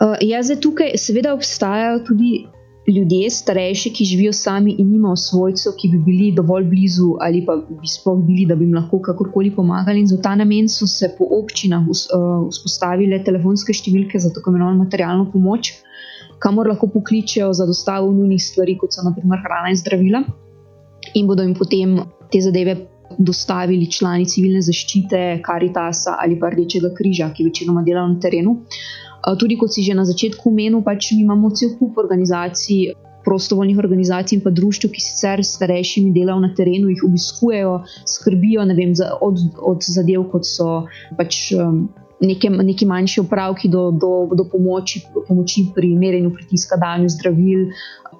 [0.00, 2.46] Uh, ja, zdaj tukaj seveda obstajajo tudi
[2.88, 7.56] ljudje, starejši, ki živijo sami in nimajo svojcev, ki bi bili dovolj blizu ali pa
[7.56, 10.00] bi sploh bili, da bi jim lahko kakorkoli pomagali.
[10.00, 15.30] In za ta namen so se po občinah vzpostavile telefonske številke za tako imenovano materialno
[15.32, 15.72] pomoč,
[16.38, 20.24] kamor lahko pokličejo za dostavo nujnih stvari, kot so naprimer hrana in zdravila,
[21.14, 22.76] in bodo jim potem te zadeve
[23.18, 28.56] dostavili člani civilne zaščite, Karitasa ali pa Rdečega križa, ki večinoma delajo na terenu.
[29.38, 32.94] Tudi kot si že na začetku omenil, pač imamo cel kup organizacij.
[33.24, 38.66] Prostovoljnih organizacij in pa društv, ki sicer s starejšimi delajo na terenu, jih obiskujejo, skrbijo
[38.76, 40.84] vem, za, od, od zadev, kot so
[41.16, 41.88] pač um,
[42.20, 47.70] neke, neki manjši opravki do, do, do pomoči, pomoči pri merjenju pritiska, danju zdravil,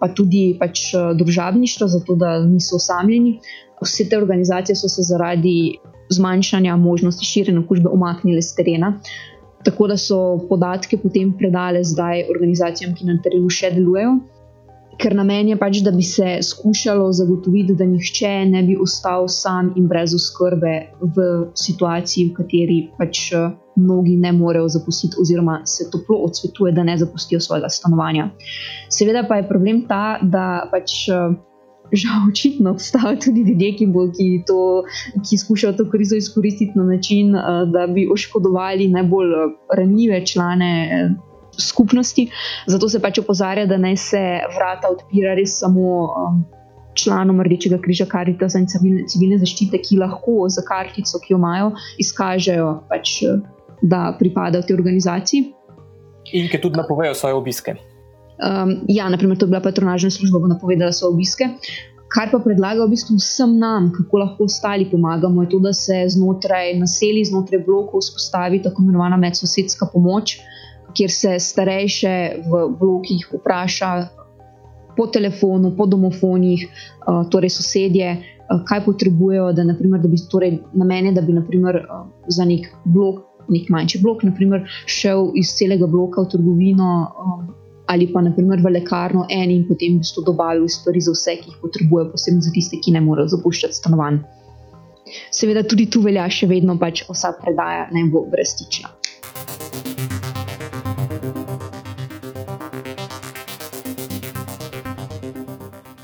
[0.00, 3.38] pa tudi pač eh, družabništvo, zato da niso osamljeni.
[3.82, 5.76] Vse te organizacije so se zaradi
[6.08, 8.92] zmanjšanja možnosti širjenja okužbe umaknile z terena.
[9.64, 14.18] Tako da so podatke potem predale zdaj organizacijam, ki na terenu še delujejo
[14.98, 19.72] ker namen je pač, da bi se skušalo zagotoviti, da nihče ne bi ostal sam
[19.78, 21.26] in brez oskrbe v
[21.58, 26.96] situaciji, v kateri pač eh, mnogi ne morejo zapustiti, oziroma se toplo odsvetuje, da ne
[26.98, 28.30] zapustijo svojega stanovanja.
[28.92, 31.04] Seveda pa je problem ta, da pač.
[31.92, 34.84] Eh, žal, očitno obstajajo tudi ljudje, ki, bo, ki, to,
[35.28, 37.42] ki skušajo to krizo izkoristiti na način, eh,
[37.72, 39.32] da bi oškodovali najbolj
[39.76, 40.74] ranljive člane
[41.60, 42.30] skupnosti.
[42.66, 44.22] Zato se pač opozarja, da naj se
[44.56, 46.44] vrata odpira res samo um,
[46.94, 52.70] članom Rdečega križa, Karitas in civilne zaščite, ki lahko za kartico, ki jo imajo, izkažejo,
[52.90, 53.20] pač,
[53.82, 55.50] da pripadajo tej organizaciji.
[56.32, 57.76] In ki tudi napovejo svoje obiske.
[58.34, 61.48] Um, ja, naprimer, to je bila patronažna služba, bo napovedala svoje obiske.
[62.14, 66.04] Kar pa predlaga v bistvu vsem nam, kako lahko ostali pomagamo, je to, da se
[66.08, 70.36] znotraj naselij, znotraj blokov vzpostavi tako imenovana medsosedska pomoč,
[70.94, 72.14] kjer se starejše
[72.50, 73.90] v blokih vpraša
[74.96, 80.58] po telefonu, po domofonih, uh, torej sosedje, uh, kaj potrebujejo, da, naprimer, da bi torej
[80.72, 85.50] na mene, da bi naprimer, uh, za nek blok, nek manjši blok, naprimer, šel iz
[85.58, 86.92] celega bloka v trgovino.
[87.86, 91.50] Ali pa naprimer v lekarno en in potem bi to dobavil stvari za vse, ki
[91.52, 94.22] jih potrebuje, posebno za tiste, ki ne morejo zapuščati stanovanj.
[95.30, 98.88] Seveda tudi tu velja še vedno pač vsa predaja naj bo brezstična.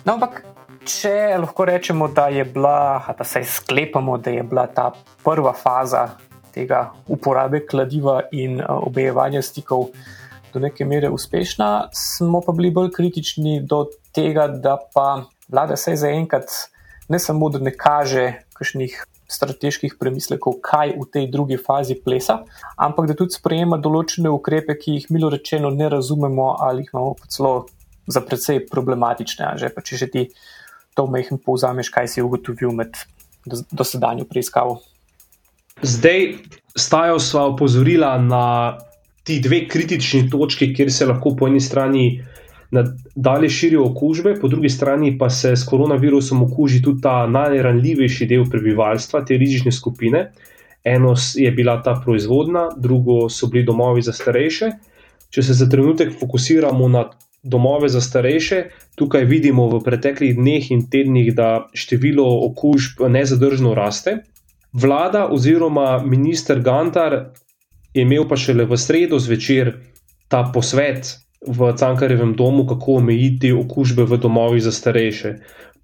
[0.04, 0.42] No, ampak,
[0.84, 4.90] če lahko rečemo, da je bila, da se sklepamo, da je bila ta
[5.24, 6.10] prva faza
[6.52, 9.92] tega uporabe kladiva in obejevanja stikov
[10.52, 13.84] do neke mere uspešna, smo pa bili bolj kritični do
[14.14, 16.50] tega, da pa vlada se zaenkrat
[17.08, 22.40] ne samo, da ne kaže kakšnih strateških premislekov, kaj v tej drugi fazi plesa,
[22.76, 27.14] ampak da tudi sprejema določene ukrepe, ki jih milo rečeno ne razumemo ali jih imamo
[27.30, 27.54] celo
[28.10, 29.54] za precej problematične.
[29.58, 30.22] Že, če že ti
[30.98, 32.98] to mehko povzameš, kaj si ugotovil med
[33.46, 34.80] dosedanjo preiskavo.
[35.80, 36.34] Zdaj,
[36.76, 38.44] stajo sva opozorila na
[39.30, 42.04] ti dve kritični točki, kjer se lahko po eni strani
[43.14, 48.46] dalje širijo okužbe, po drugi strani pa se s koronavirusom okuži tudi ta najranljivejši del
[48.50, 50.30] prebivalstva, te rizične skupine.
[50.84, 54.70] Eno je bila ta proizvodna, drugo so bili domovi za starejše.
[55.30, 57.04] Če se za trenutek fokusiramo na
[57.42, 58.64] domove za starejše.
[58.98, 64.22] Tukaj vidimo v preteklih dneh in tednih, da število okužb nezadržno raste.
[64.72, 67.20] Vlada oziroma minister Gantar
[67.94, 69.72] je imel pa šele v sredo zvečer
[70.28, 75.34] ta posvet v Cankarjevem domu, kako omejiti okužbe v domovih za starejše.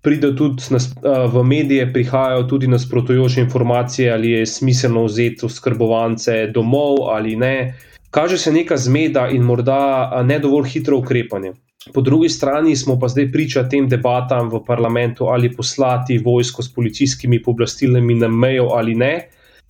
[0.02, 0.62] Pride tudi
[1.02, 7.74] v medije, prihajajo tudi nasprotujoče informacije, ali je smiselno vzeti oskrbovance domov ali ne
[8.16, 11.52] kaže se neka zmeda in morda ne dovolj hitro ukrepanje.
[11.94, 16.72] Po drugi strani smo pa zdaj priča tem debatam v parlamentu, ali poslati vojsko s
[16.74, 19.12] policijskimi pooblastilami na mejo ali ne,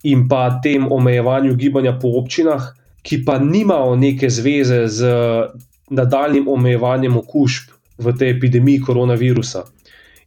[0.03, 5.07] in pa tem omejevanju gibanja po občinah, ki pa nimajo neke zveze z
[5.89, 9.63] nadaljnim omejevanjem okužb v tej epidemiji koronavirusa.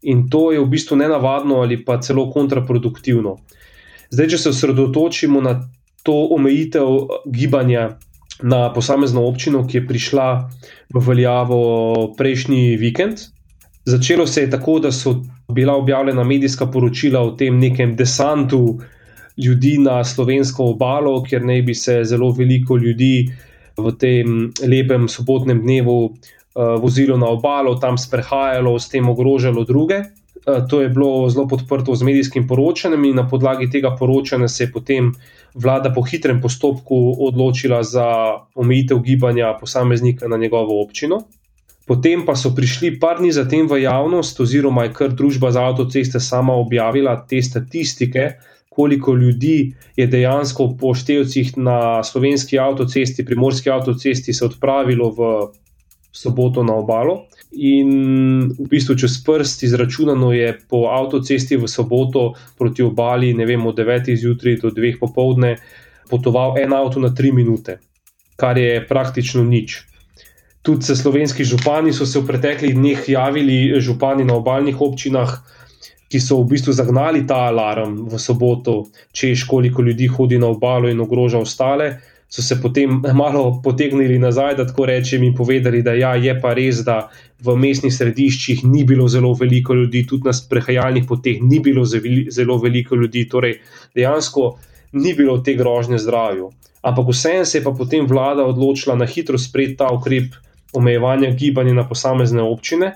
[0.02, 3.36] In to je v bistvu nenavadno ali pa celo kontraproduktivno.
[4.10, 5.60] Zdaj, če se osredotočimo na
[6.02, 8.00] to omejitev gibanja
[8.42, 10.28] na posamezno občino, ki je prišla
[10.94, 11.60] v veljavo
[12.16, 13.20] prejšnji vikend.
[13.84, 15.20] Začelo se je tako, da so
[15.52, 18.80] bila objavljena medijska poročila o tem nekem desantu
[19.36, 23.30] ljudi na slovensko obalo, kjer naj bi se zelo veliko ljudi
[23.76, 26.12] v tem lepem sobotnem dnevu uh,
[26.82, 30.02] vozilo na obalo, tam sprehajalo, s tem ogrožalo druge.
[30.46, 34.64] Uh, to je bilo zelo podprto z medijskim poročanjem, in na podlagi tega poročanja se
[34.64, 35.12] je potem
[35.54, 38.06] vlada po hitrem postopku odločila za
[38.54, 41.24] omejitev gibanja posameznika na njegovo občino.
[41.86, 46.20] Potem pa so prišli par dni zatem v javnost, oziroma je kar družba za avtoceste
[46.20, 48.36] sama objavila te statistike,
[48.70, 55.30] koliko ljudi je dejansko po števcih na slovenski avtocesti, primorski avtocesti, se odpravilo v
[56.12, 57.26] soboto na obalo.
[57.52, 57.90] In
[58.54, 63.74] v bistvu čez prst izračunano je po avtocesti v soboto proti obali, ne vem, od
[63.78, 64.14] 9.
[64.14, 64.98] zjutraj do 2.
[65.00, 65.56] popovdne,
[66.10, 67.80] potoval en avto na 3 minute,
[68.38, 69.82] kar je praktično nič.
[70.62, 75.40] Tudi slovenski župani so se v preteklih dneh javili, župani na obaljnih občinah,
[76.10, 80.90] ki so v bistvu zagnali ta alarm v soboto, češ koliko ljudi hodi na obalo
[80.90, 81.92] in ogroža ostale
[82.30, 86.54] so se potem malo potegnili nazaj, da tako rečem, in povedali, da ja, je pa
[86.54, 87.10] res, da
[87.42, 91.84] v mestnih središčih ni bilo zelo veliko ljudi, tudi na sprehajalnih poteh ni bilo
[92.30, 93.58] zelo veliko ljudi, torej
[93.94, 94.52] dejansko
[94.92, 96.50] ni bilo te grožnje zdravju.
[96.82, 100.34] Ampak vseeno se je pa potem vlada odločila na hitro sprejeti ta ukrep
[100.72, 102.94] omejevanja gibanja na posamezne občine.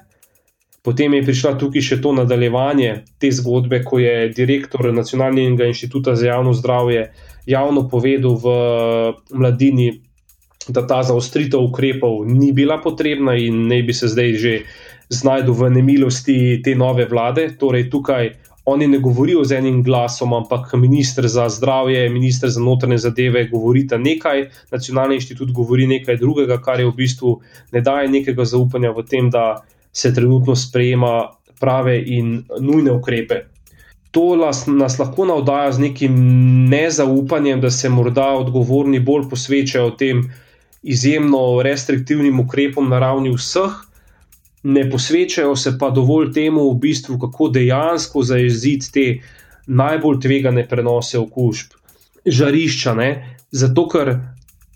[0.85, 6.29] Potem je prišla tukaj še to nadaljevanje te zgodbe, ko je direktor Nacionalnega inštituta za
[6.29, 7.09] javno zdravje
[7.47, 8.47] javno povedal v
[9.33, 10.01] mladini,
[10.69, 14.55] da ta zaostritev ukrepov ni bila potrebna in ne bi se zdaj že
[15.13, 17.53] znašel v nemilosti te nove vlade.
[17.61, 18.33] Torej, tukaj
[18.65, 23.99] oni ne govorijo z enim glasom, ampak ministr za zdravje, ministr za notrne zadeve govorita
[24.01, 27.41] nekaj, nacionalni inštitut govori nekaj drugega, kar je v bistvu
[27.73, 29.61] ne daje nekega zaupanja v tem, da
[29.95, 31.31] se trenutno sprejema
[31.61, 33.45] prave in nujne ukrepe
[34.15, 36.19] to nas, nas lahko navdaja z nekim
[36.71, 40.29] nezaupanjem, da se morda odgovorni bolj posvečajo tem
[40.83, 43.75] izjemno restriktivnim ukrepom na ravni vseh,
[44.63, 49.07] ne posvečajo se pa dovolj temu, v bistvu, kako dejansko zaeziti te
[49.67, 51.75] najbolj tvegane prenose okužb,
[52.27, 52.95] žarišča.
[52.95, 53.11] Ne?
[53.51, 54.15] Zato, ker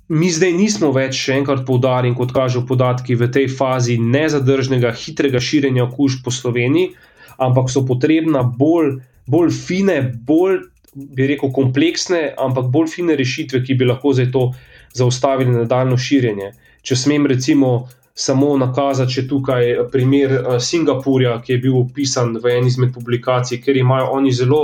[0.08, 5.40] mi zdaj nismo več, še enkrat poudarjam, kot kažejo podatki, v tej fazi nezadržnega, hitrega
[5.40, 6.94] širjenja okužb po Sloveniji,
[7.38, 8.98] ampak so potrebna bolj,
[9.28, 10.62] bolj fine, bolj,
[10.94, 14.48] bi rekel, kompleksne, ampak bolj fine rešitve, ki bi lahko zdaj to
[14.96, 16.54] zaustavili nadaljno širjenje.
[16.82, 17.88] Če smem recimo
[18.18, 23.60] samo nakazati, če tukaj primer eh, Singapurja, ki je bil opisan v eni izmed publikacij,
[23.62, 24.62] ker imajo oni zelo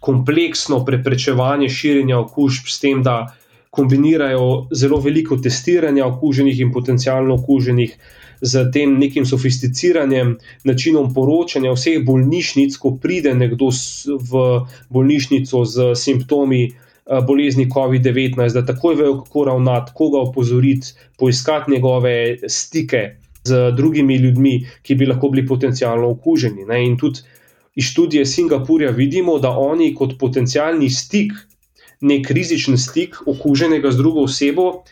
[0.00, 3.36] kompleksno preprečevanje širjenja okužb s tem, da
[3.70, 7.96] kombinirajo zelo veliko testiranja okuženih in potencialno okuženih
[8.40, 13.68] z tem nekim sofisticiranjem, načinom poročanja vseh bolnišnic, ko pride nekdo
[14.30, 14.44] v
[14.88, 16.72] bolnišnico z simptomi eh,
[17.26, 22.14] bolezni COVID-19, da takoj vejo, kako ravnati, koga opozoriti, poiskati njegove
[22.48, 23.02] stike
[23.44, 26.66] z drugimi ljudmi, ki bi lahko bili potencialno okuženi.
[26.84, 27.20] In tudi
[27.76, 31.32] iz študije Singapurja vidimo, da oni kot potencialni stik
[32.00, 34.84] nek rizičen stik okuženega z drugo osebo,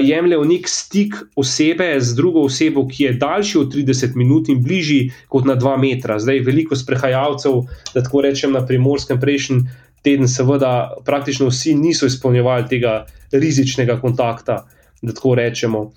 [0.00, 5.12] jemljejo nek stik osebe z drugo osebo, ki je daljši od 30 minut in bližji
[5.28, 6.18] kot na 2 metra.
[6.18, 7.62] Zdaj, veliko sprehajalcev,
[7.94, 9.66] da tako rečem, na primorskem prejšnjem
[10.02, 14.64] tednu, seveda, praktično vsi niso izpolnjevali tega rizičnega kontakta,
[15.02, 15.90] da tako rečemo.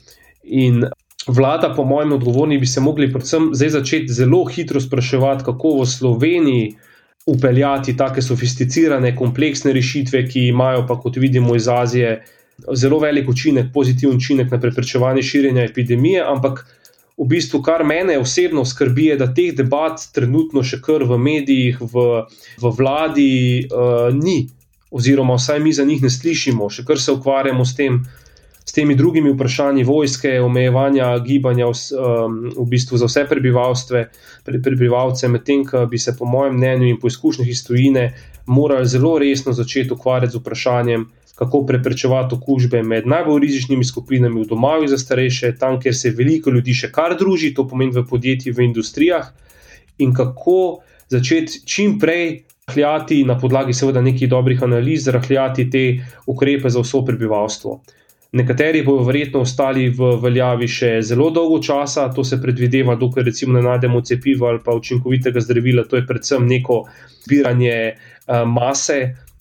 [0.44, 0.86] In
[1.28, 5.90] vlada, po mojem, odgovorni bi se mogli predvsem zdaj začeti zelo hitro spraševati, kako v
[5.90, 6.70] Sloveniji
[7.26, 12.24] upeljati take sofisticirane, kompleksne rešitve, ki imajo pa, kot vidimo iz Azije,
[12.76, 16.24] zelo velik učinek, pozitiven učinek na preprečevanje širjenja epidemije.
[16.28, 16.66] Ampak
[17.18, 21.82] v bistvu, kar mene osebno skrbi, je, da teh debat trenutno še kar v medijih,
[21.82, 22.06] v,
[22.62, 24.48] v vladi uh, ni,
[24.92, 28.02] oziroma vsaj mi za njih ne slišimo, še kar se ukvarjamo s tem
[28.70, 34.04] s temi drugimi vprašanji vojske, omejevanja gibanja v, um, v bistvu za vse prebivalstve,
[34.46, 38.04] pre, prebivalce, medtem ko bi se, po mojem mnenju in po izkušnjah iz tujine,
[38.46, 41.08] morali zelo resno začeti ukvarjati z vprašanjem,
[41.40, 46.54] kako preprečevati okužbe med najbolj rizičnimi skupinami v domovih za starejše, tam, kjer se veliko
[46.54, 49.32] ljudi še kar druži, to pomeni v podjetjih, v industrijah,
[49.98, 52.44] in kako začeti čim prej.
[52.70, 55.80] Rahljati na podlagi, seveda, nekih dobrih analiz, rahljati te
[56.30, 57.80] ukrepe za vso prebivalstvo.
[58.32, 63.56] Nekateri bodo verjetno ostali v veljavi še zelo dolgo časa, to se predvideva, dokler recimo
[63.58, 66.84] ne najdemo cepiva ali pa učinkovitega zdravila, to je predvsem neko
[67.26, 69.00] zbiranje uh, mase,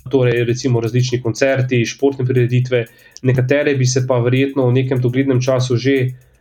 [0.09, 2.86] torej recimo različni koncerti, športne prireditve.
[3.28, 5.99] Nekatere bi se pa verjetno v nekem doglednem času že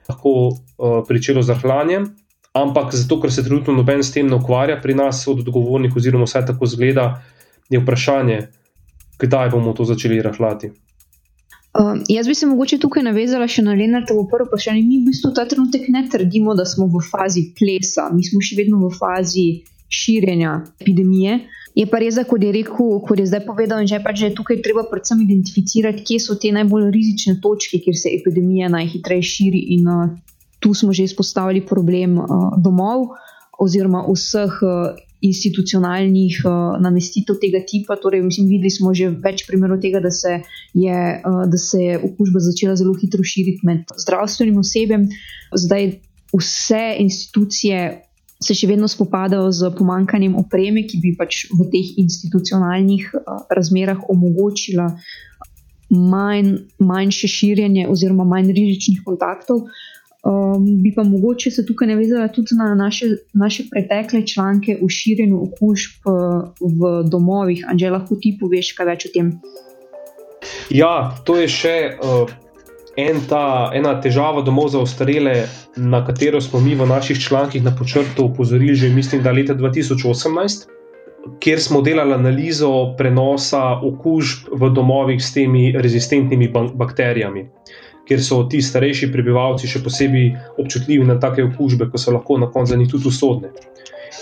[0.08, 2.08] lahko uh, pričelo z rahljanjem,
[2.56, 6.24] ampak zato, ker se trenutno noben s tem ne ukvarja pri nas od odgovornih, oziroma
[6.24, 7.12] vse tako zgleda,
[7.68, 8.44] je vprašanje,
[9.20, 10.72] kdaj bomo to začeli rahljati.
[11.78, 14.82] Um, jaz bi se mogoče tukaj navezala še na Lenartovo prvo vprašanje.
[14.82, 18.58] Mi v bistvu ta trenutek ne trdimo, da smo v fazi plesa, mi smo še
[18.58, 19.46] vedno v fazi
[19.94, 21.38] širjenja epidemije.
[21.78, 24.88] Je pa res, kot je rekel, kot je zdaj povedal, že pač, je tukaj treba
[24.90, 29.62] predvsem identificirati, kje so te najbolj rizične točke, kjer se epidemija najhitreje širi.
[29.78, 30.10] In uh,
[30.58, 33.14] tu smo že izpostavili problem uh, domov
[33.62, 34.98] oziroma vseh uh,
[35.28, 37.98] institucionalnih uh, namestitev tega tipa.
[38.02, 40.40] Torej, mislim, videli smo že več primerov tega, da se
[40.74, 45.08] je, uh, da se je okužba začela zelo hitro širiti med zdravstvenim osebjem.
[45.56, 45.90] Zdaj
[46.36, 47.86] vse institucije
[48.44, 54.10] se še vedno spopadajo z pomankanjem opreme, ki bi pač v teh institucionalnih uh, razmerah
[54.10, 54.92] omogočila.
[55.88, 56.50] Manj,
[56.84, 59.70] manjše širjenje, oziroma manj rizičnih kontaktov,
[60.26, 65.44] Um, bi pa mogoče se tukaj navezala tudi na naše, naše pretekle članke o širjenju
[65.44, 67.66] okužb uh, v domovih.
[67.70, 69.30] Anže, lahko ti poveš kaj več o tem?
[70.74, 72.34] Ja, to je še uh,
[72.98, 75.46] en ta, ena težava domov za ostarele,
[75.78, 80.66] na katero smo mi v naših člankih na počrtu upozorili že, mislim, da leta 2018.
[81.44, 87.44] Ker smo delali analizo prenosa okužb v domovih s temi rezistentnimi bakterijami.
[87.44, 92.40] Uh, ker so ti starejši prebivalci še posebej občutljivi na take okužbe, ki so lahko
[92.40, 93.52] na koncu za njih tudi usodne.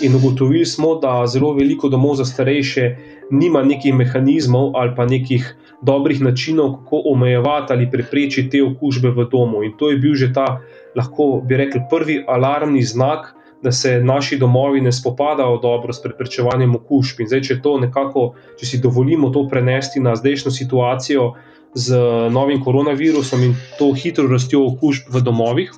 [0.04, 2.96] In ugotovili smo, da zelo veliko domov za starejše
[3.30, 5.46] nima nekih mehanizmov ali pa nekih
[5.82, 9.62] dobrih načinov, kako omejevati ali preprečiti te okužbe v domu.
[9.62, 10.60] In to je bil že ta,
[10.96, 13.32] lahko bi rekli, prvi alarmni znak,
[13.62, 17.20] da se naši domovi ne spopadajo dobro s preprečevanjem okužb.
[17.20, 21.32] In zdaj, če to nekako, če si dovolimo to prenesti na zdajšnjo situacijo,
[21.76, 21.96] z
[22.32, 25.72] novim koronavirusom in to hitro rastjo okužb v domovih,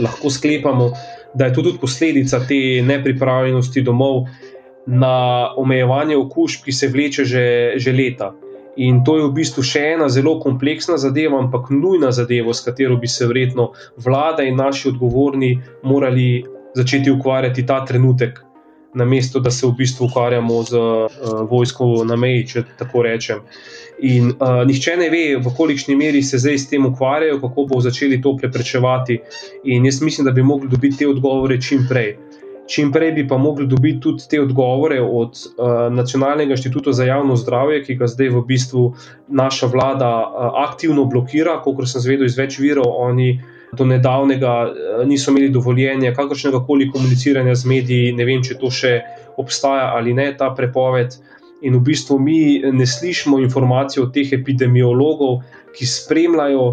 [0.00, 0.90] lahko sklepamo,
[1.34, 4.24] da je to tudi posledica te nepripravljenosti domov
[4.86, 8.32] na omejevanje okužb, ki se vleče že, že leta.
[8.76, 12.96] In to je v bistvu še ena zelo kompleksna zadeva, ampak nujna zadeva, s katero
[13.00, 13.70] bi se verjetno
[14.04, 16.44] vlada in naši odgovorni morali
[16.76, 18.42] začeti ukvarjati ta trenutek,
[18.94, 21.08] namesto da se v bistvu ukvarjamo z uh,
[21.48, 23.40] vojsko na meji, če tako rečem.
[23.98, 27.80] In uh, nihče ne ve, v kolikšni meri se zdaj s tem ukvarjajo, kako bo
[27.80, 29.18] začeli to preprečevati.
[29.64, 32.16] In jaz mislim, da bi mogli dobiti te odgovore čim prej.
[32.66, 37.36] Čim prej bi pa mogli dobiti tudi te odgovore od uh, Nacionalnega inštituta za javno
[37.36, 38.86] zdravje, ki ga zdaj v bistvu
[39.28, 42.90] naša vlada uh, aktivno blokira, kot sem zvedel iz več virov.
[43.08, 43.38] Oni
[43.72, 48.70] do nedavnega uh, niso imeli dovoljenja kakršnega koli komuniciranja z mediji, ne vem, če to
[48.70, 48.98] še
[49.40, 51.16] obstaja ali ne, ta prepoved.
[51.62, 55.40] In v bistvu mi ne slišimo informacij od teh epidemiologov,
[55.72, 56.66] ki spremljajo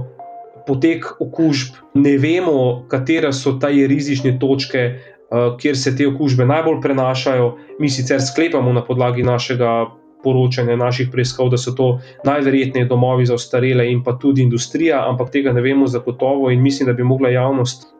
[0.67, 6.81] potek okužb, ne vemo, katere so ta rizične točke, eh, kjer se te okužbe najbolj
[6.81, 7.57] prenašajo.
[7.79, 9.87] Mi sicer sklepamo na podlagi našega
[10.23, 15.31] poročanja naših preiskav, da so to najverjetneje domovi za ostarele in pa tudi industrija, ampak
[15.31, 17.93] tega ne vemo zagotovo in mislim, da bi mogla javnost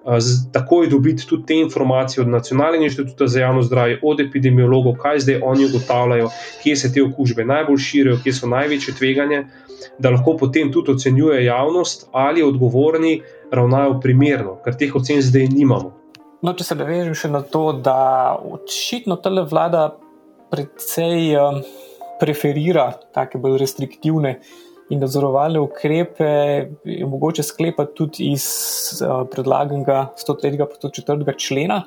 [0.51, 5.39] takoj dobiti tudi te informacije od Nacionalnega inštituta za javno zdravje, od epidemiologov, kaj zdaj
[5.43, 6.29] oni ugotavljajo,
[6.63, 9.45] kje se te okužbe najbolj širijo, kje so največje tveganje,
[9.99, 13.21] da lahko potem tudi ocenjuje javnost ali odgovorni
[13.51, 15.93] ravnajo primerno, ker teh ocen zdaj nimamo.
[16.43, 19.93] No, če se navežem še na to, da očitno ta vlada
[20.51, 21.35] predvsej.
[21.39, 24.37] Uh preferira take bolj restriktivne
[24.91, 26.27] in nadzorovalne ukrepe,
[26.85, 28.45] je mogoče sklepati tudi iz
[29.01, 30.53] uh, predlaganega 103.
[30.53, 31.37] in 104.
[31.37, 31.83] člena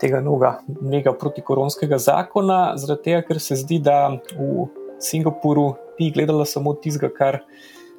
[0.00, 4.66] tega novega mega protikoronskega zakona, zaradi tega, ker se zdi, da v
[5.00, 7.40] Singapuru ni gledala samo tistega, kar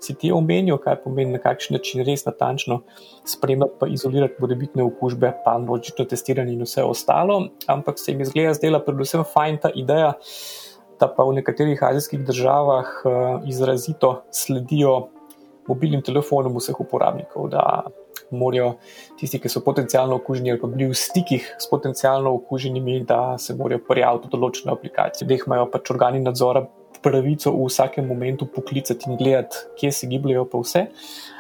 [0.04, 2.82] si ti omenil, kaj pomeni na kakšen način res natančno
[3.26, 7.40] spremljati, pa izolirati morebitne okužbe, pa množično testiranje in vse ostalo,
[7.72, 10.14] ampak se jim je zgleda zdela predvsem fajn ta ideja,
[11.00, 13.12] da pa v nekaterih azijskih državah uh,
[13.50, 15.10] izrazito sledijo
[15.68, 17.86] mobilnim telefonom vseh uporabnikov, da
[18.32, 18.76] morajo
[19.20, 23.56] tisti, ki so potencialno okuženi ali pa bili v stikih s potencialno okuženimi, da se
[23.58, 26.66] morajo prijaviti v določene aplikacije, da jih imajo pač organi nadzora.
[27.06, 30.82] Pravico v vsakem momentu poklicati in gledati, kje se gibljajo, pa vse.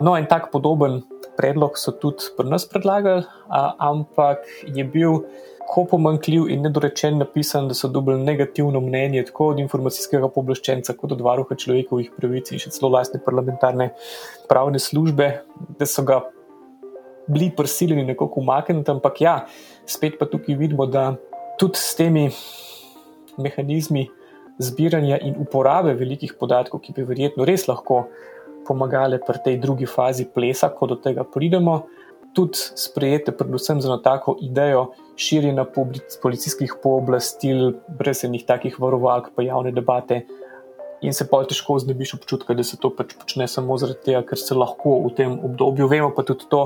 [0.03, 0.99] No, en tak podoben
[1.39, 3.23] predlog so tudi pri nas predlagali,
[3.81, 5.23] ampak je bil
[5.65, 11.11] tako pomankljiv in nedorečen napisan, da so dobili negativno mnenje tako od informacijskega pooblaščenca, kot
[11.11, 13.89] od varuha človekovih pravic in še celo lastne parlamentarne
[14.49, 15.29] pravne službe,
[15.79, 16.21] da so ga
[17.27, 18.91] bili prisiljeni nekako umakniti.
[18.91, 19.35] Ampak ja,
[19.85, 21.15] spet pa tukaj vidimo, da
[21.59, 22.29] tudi s temi
[23.41, 24.05] mehanizmi
[24.61, 28.05] zbiranja in uporabe velikih podatkov, ki bi verjetno res lahko
[28.67, 31.81] pomagali pri tej drugi fazi plesa, ko do tega pridemo
[32.35, 35.65] tudi sprejete, predvsem za tako idejo širjenja
[36.21, 40.25] policijskih pooblastil, brez enih takih varovalk, pa javne debate.
[41.01, 44.39] In se pa težko znebiš občutka, da se to pač počne samo zaradi tega, ker
[44.39, 45.87] se lahko v tem obdobju.
[45.91, 46.61] Vemo pa tudi to,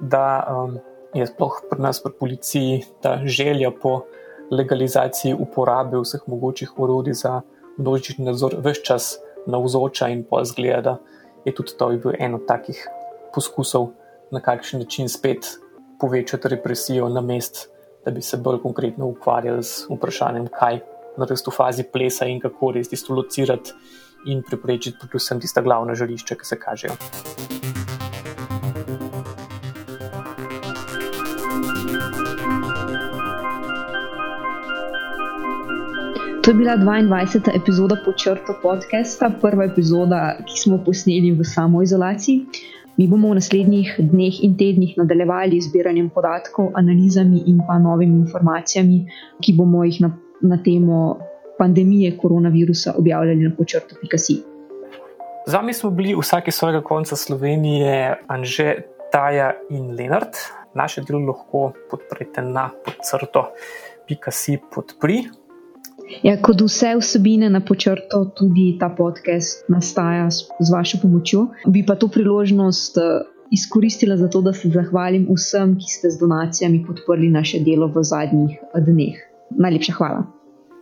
[0.00, 0.78] da um,
[1.14, 4.04] je sploh pri nas, pri policiji, ta želja po
[4.52, 7.40] legalizaciji uporabe vseh mogočih orodij za
[7.78, 9.10] množični nadzor, vse čas
[9.46, 10.98] navzoča in pa zgleda, da
[11.44, 12.80] je tudi to bil en od takih
[13.34, 13.90] poskusov
[14.34, 15.46] na kakšen način spet
[16.00, 17.68] povečati represijo, na mest,
[18.04, 20.80] da bi se bolj konkretno ukvarjali z vprašanjem, kaj
[21.18, 23.72] narediti v fazi plesa in kako res tisto locirati
[24.26, 26.98] in preprečiti, predvsem tista glavna žarišča, ki se kažejo.
[36.44, 37.54] To je bila 22.
[37.56, 42.73] epizoda Počrto podcasta, prva epizoda, ki smo posneli v samoizolaciji.
[42.96, 48.20] Mi bomo v naslednjih dneh in tednih nadaljevali z zbiranjem podatkov, analizami in pa novimi
[48.22, 49.00] informacijami,
[49.42, 50.12] ki bomo jih na,
[50.46, 51.18] na temo
[51.58, 54.36] pandemije koronavirusa objavljali na počrtu.si.
[55.46, 58.76] Z vami smo bili vsake svojega konca Slovenije, Anže,
[59.12, 60.38] Taja in Lenart.
[60.74, 65.43] Naše delo lahko podprete na podcrto.si podprij.
[66.22, 71.46] Ja, kot vse vsebine na počrto, tudi ta podcast nastaja s, z vašo pomočjo.
[71.66, 76.20] Bi pa to priložnost uh, izkoristila za to, da se zahvalim vsem, ki ste z
[76.20, 79.16] donacijami podprli naše delo v zadnjih eh, dneh.
[79.50, 80.24] Najlepša hvala.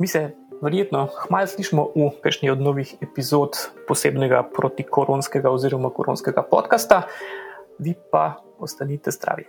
[0.00, 0.30] Mi se
[0.62, 3.58] verjetno hmalo slišimo v prejšnji od novih epizod
[3.88, 7.02] posebnega protikoronskega oziroma koronskega podcasta,
[7.78, 9.46] vi pa ostanite zdravi.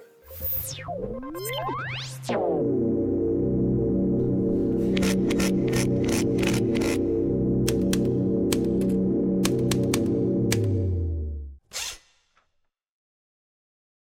[2.24, 3.03] Thank you.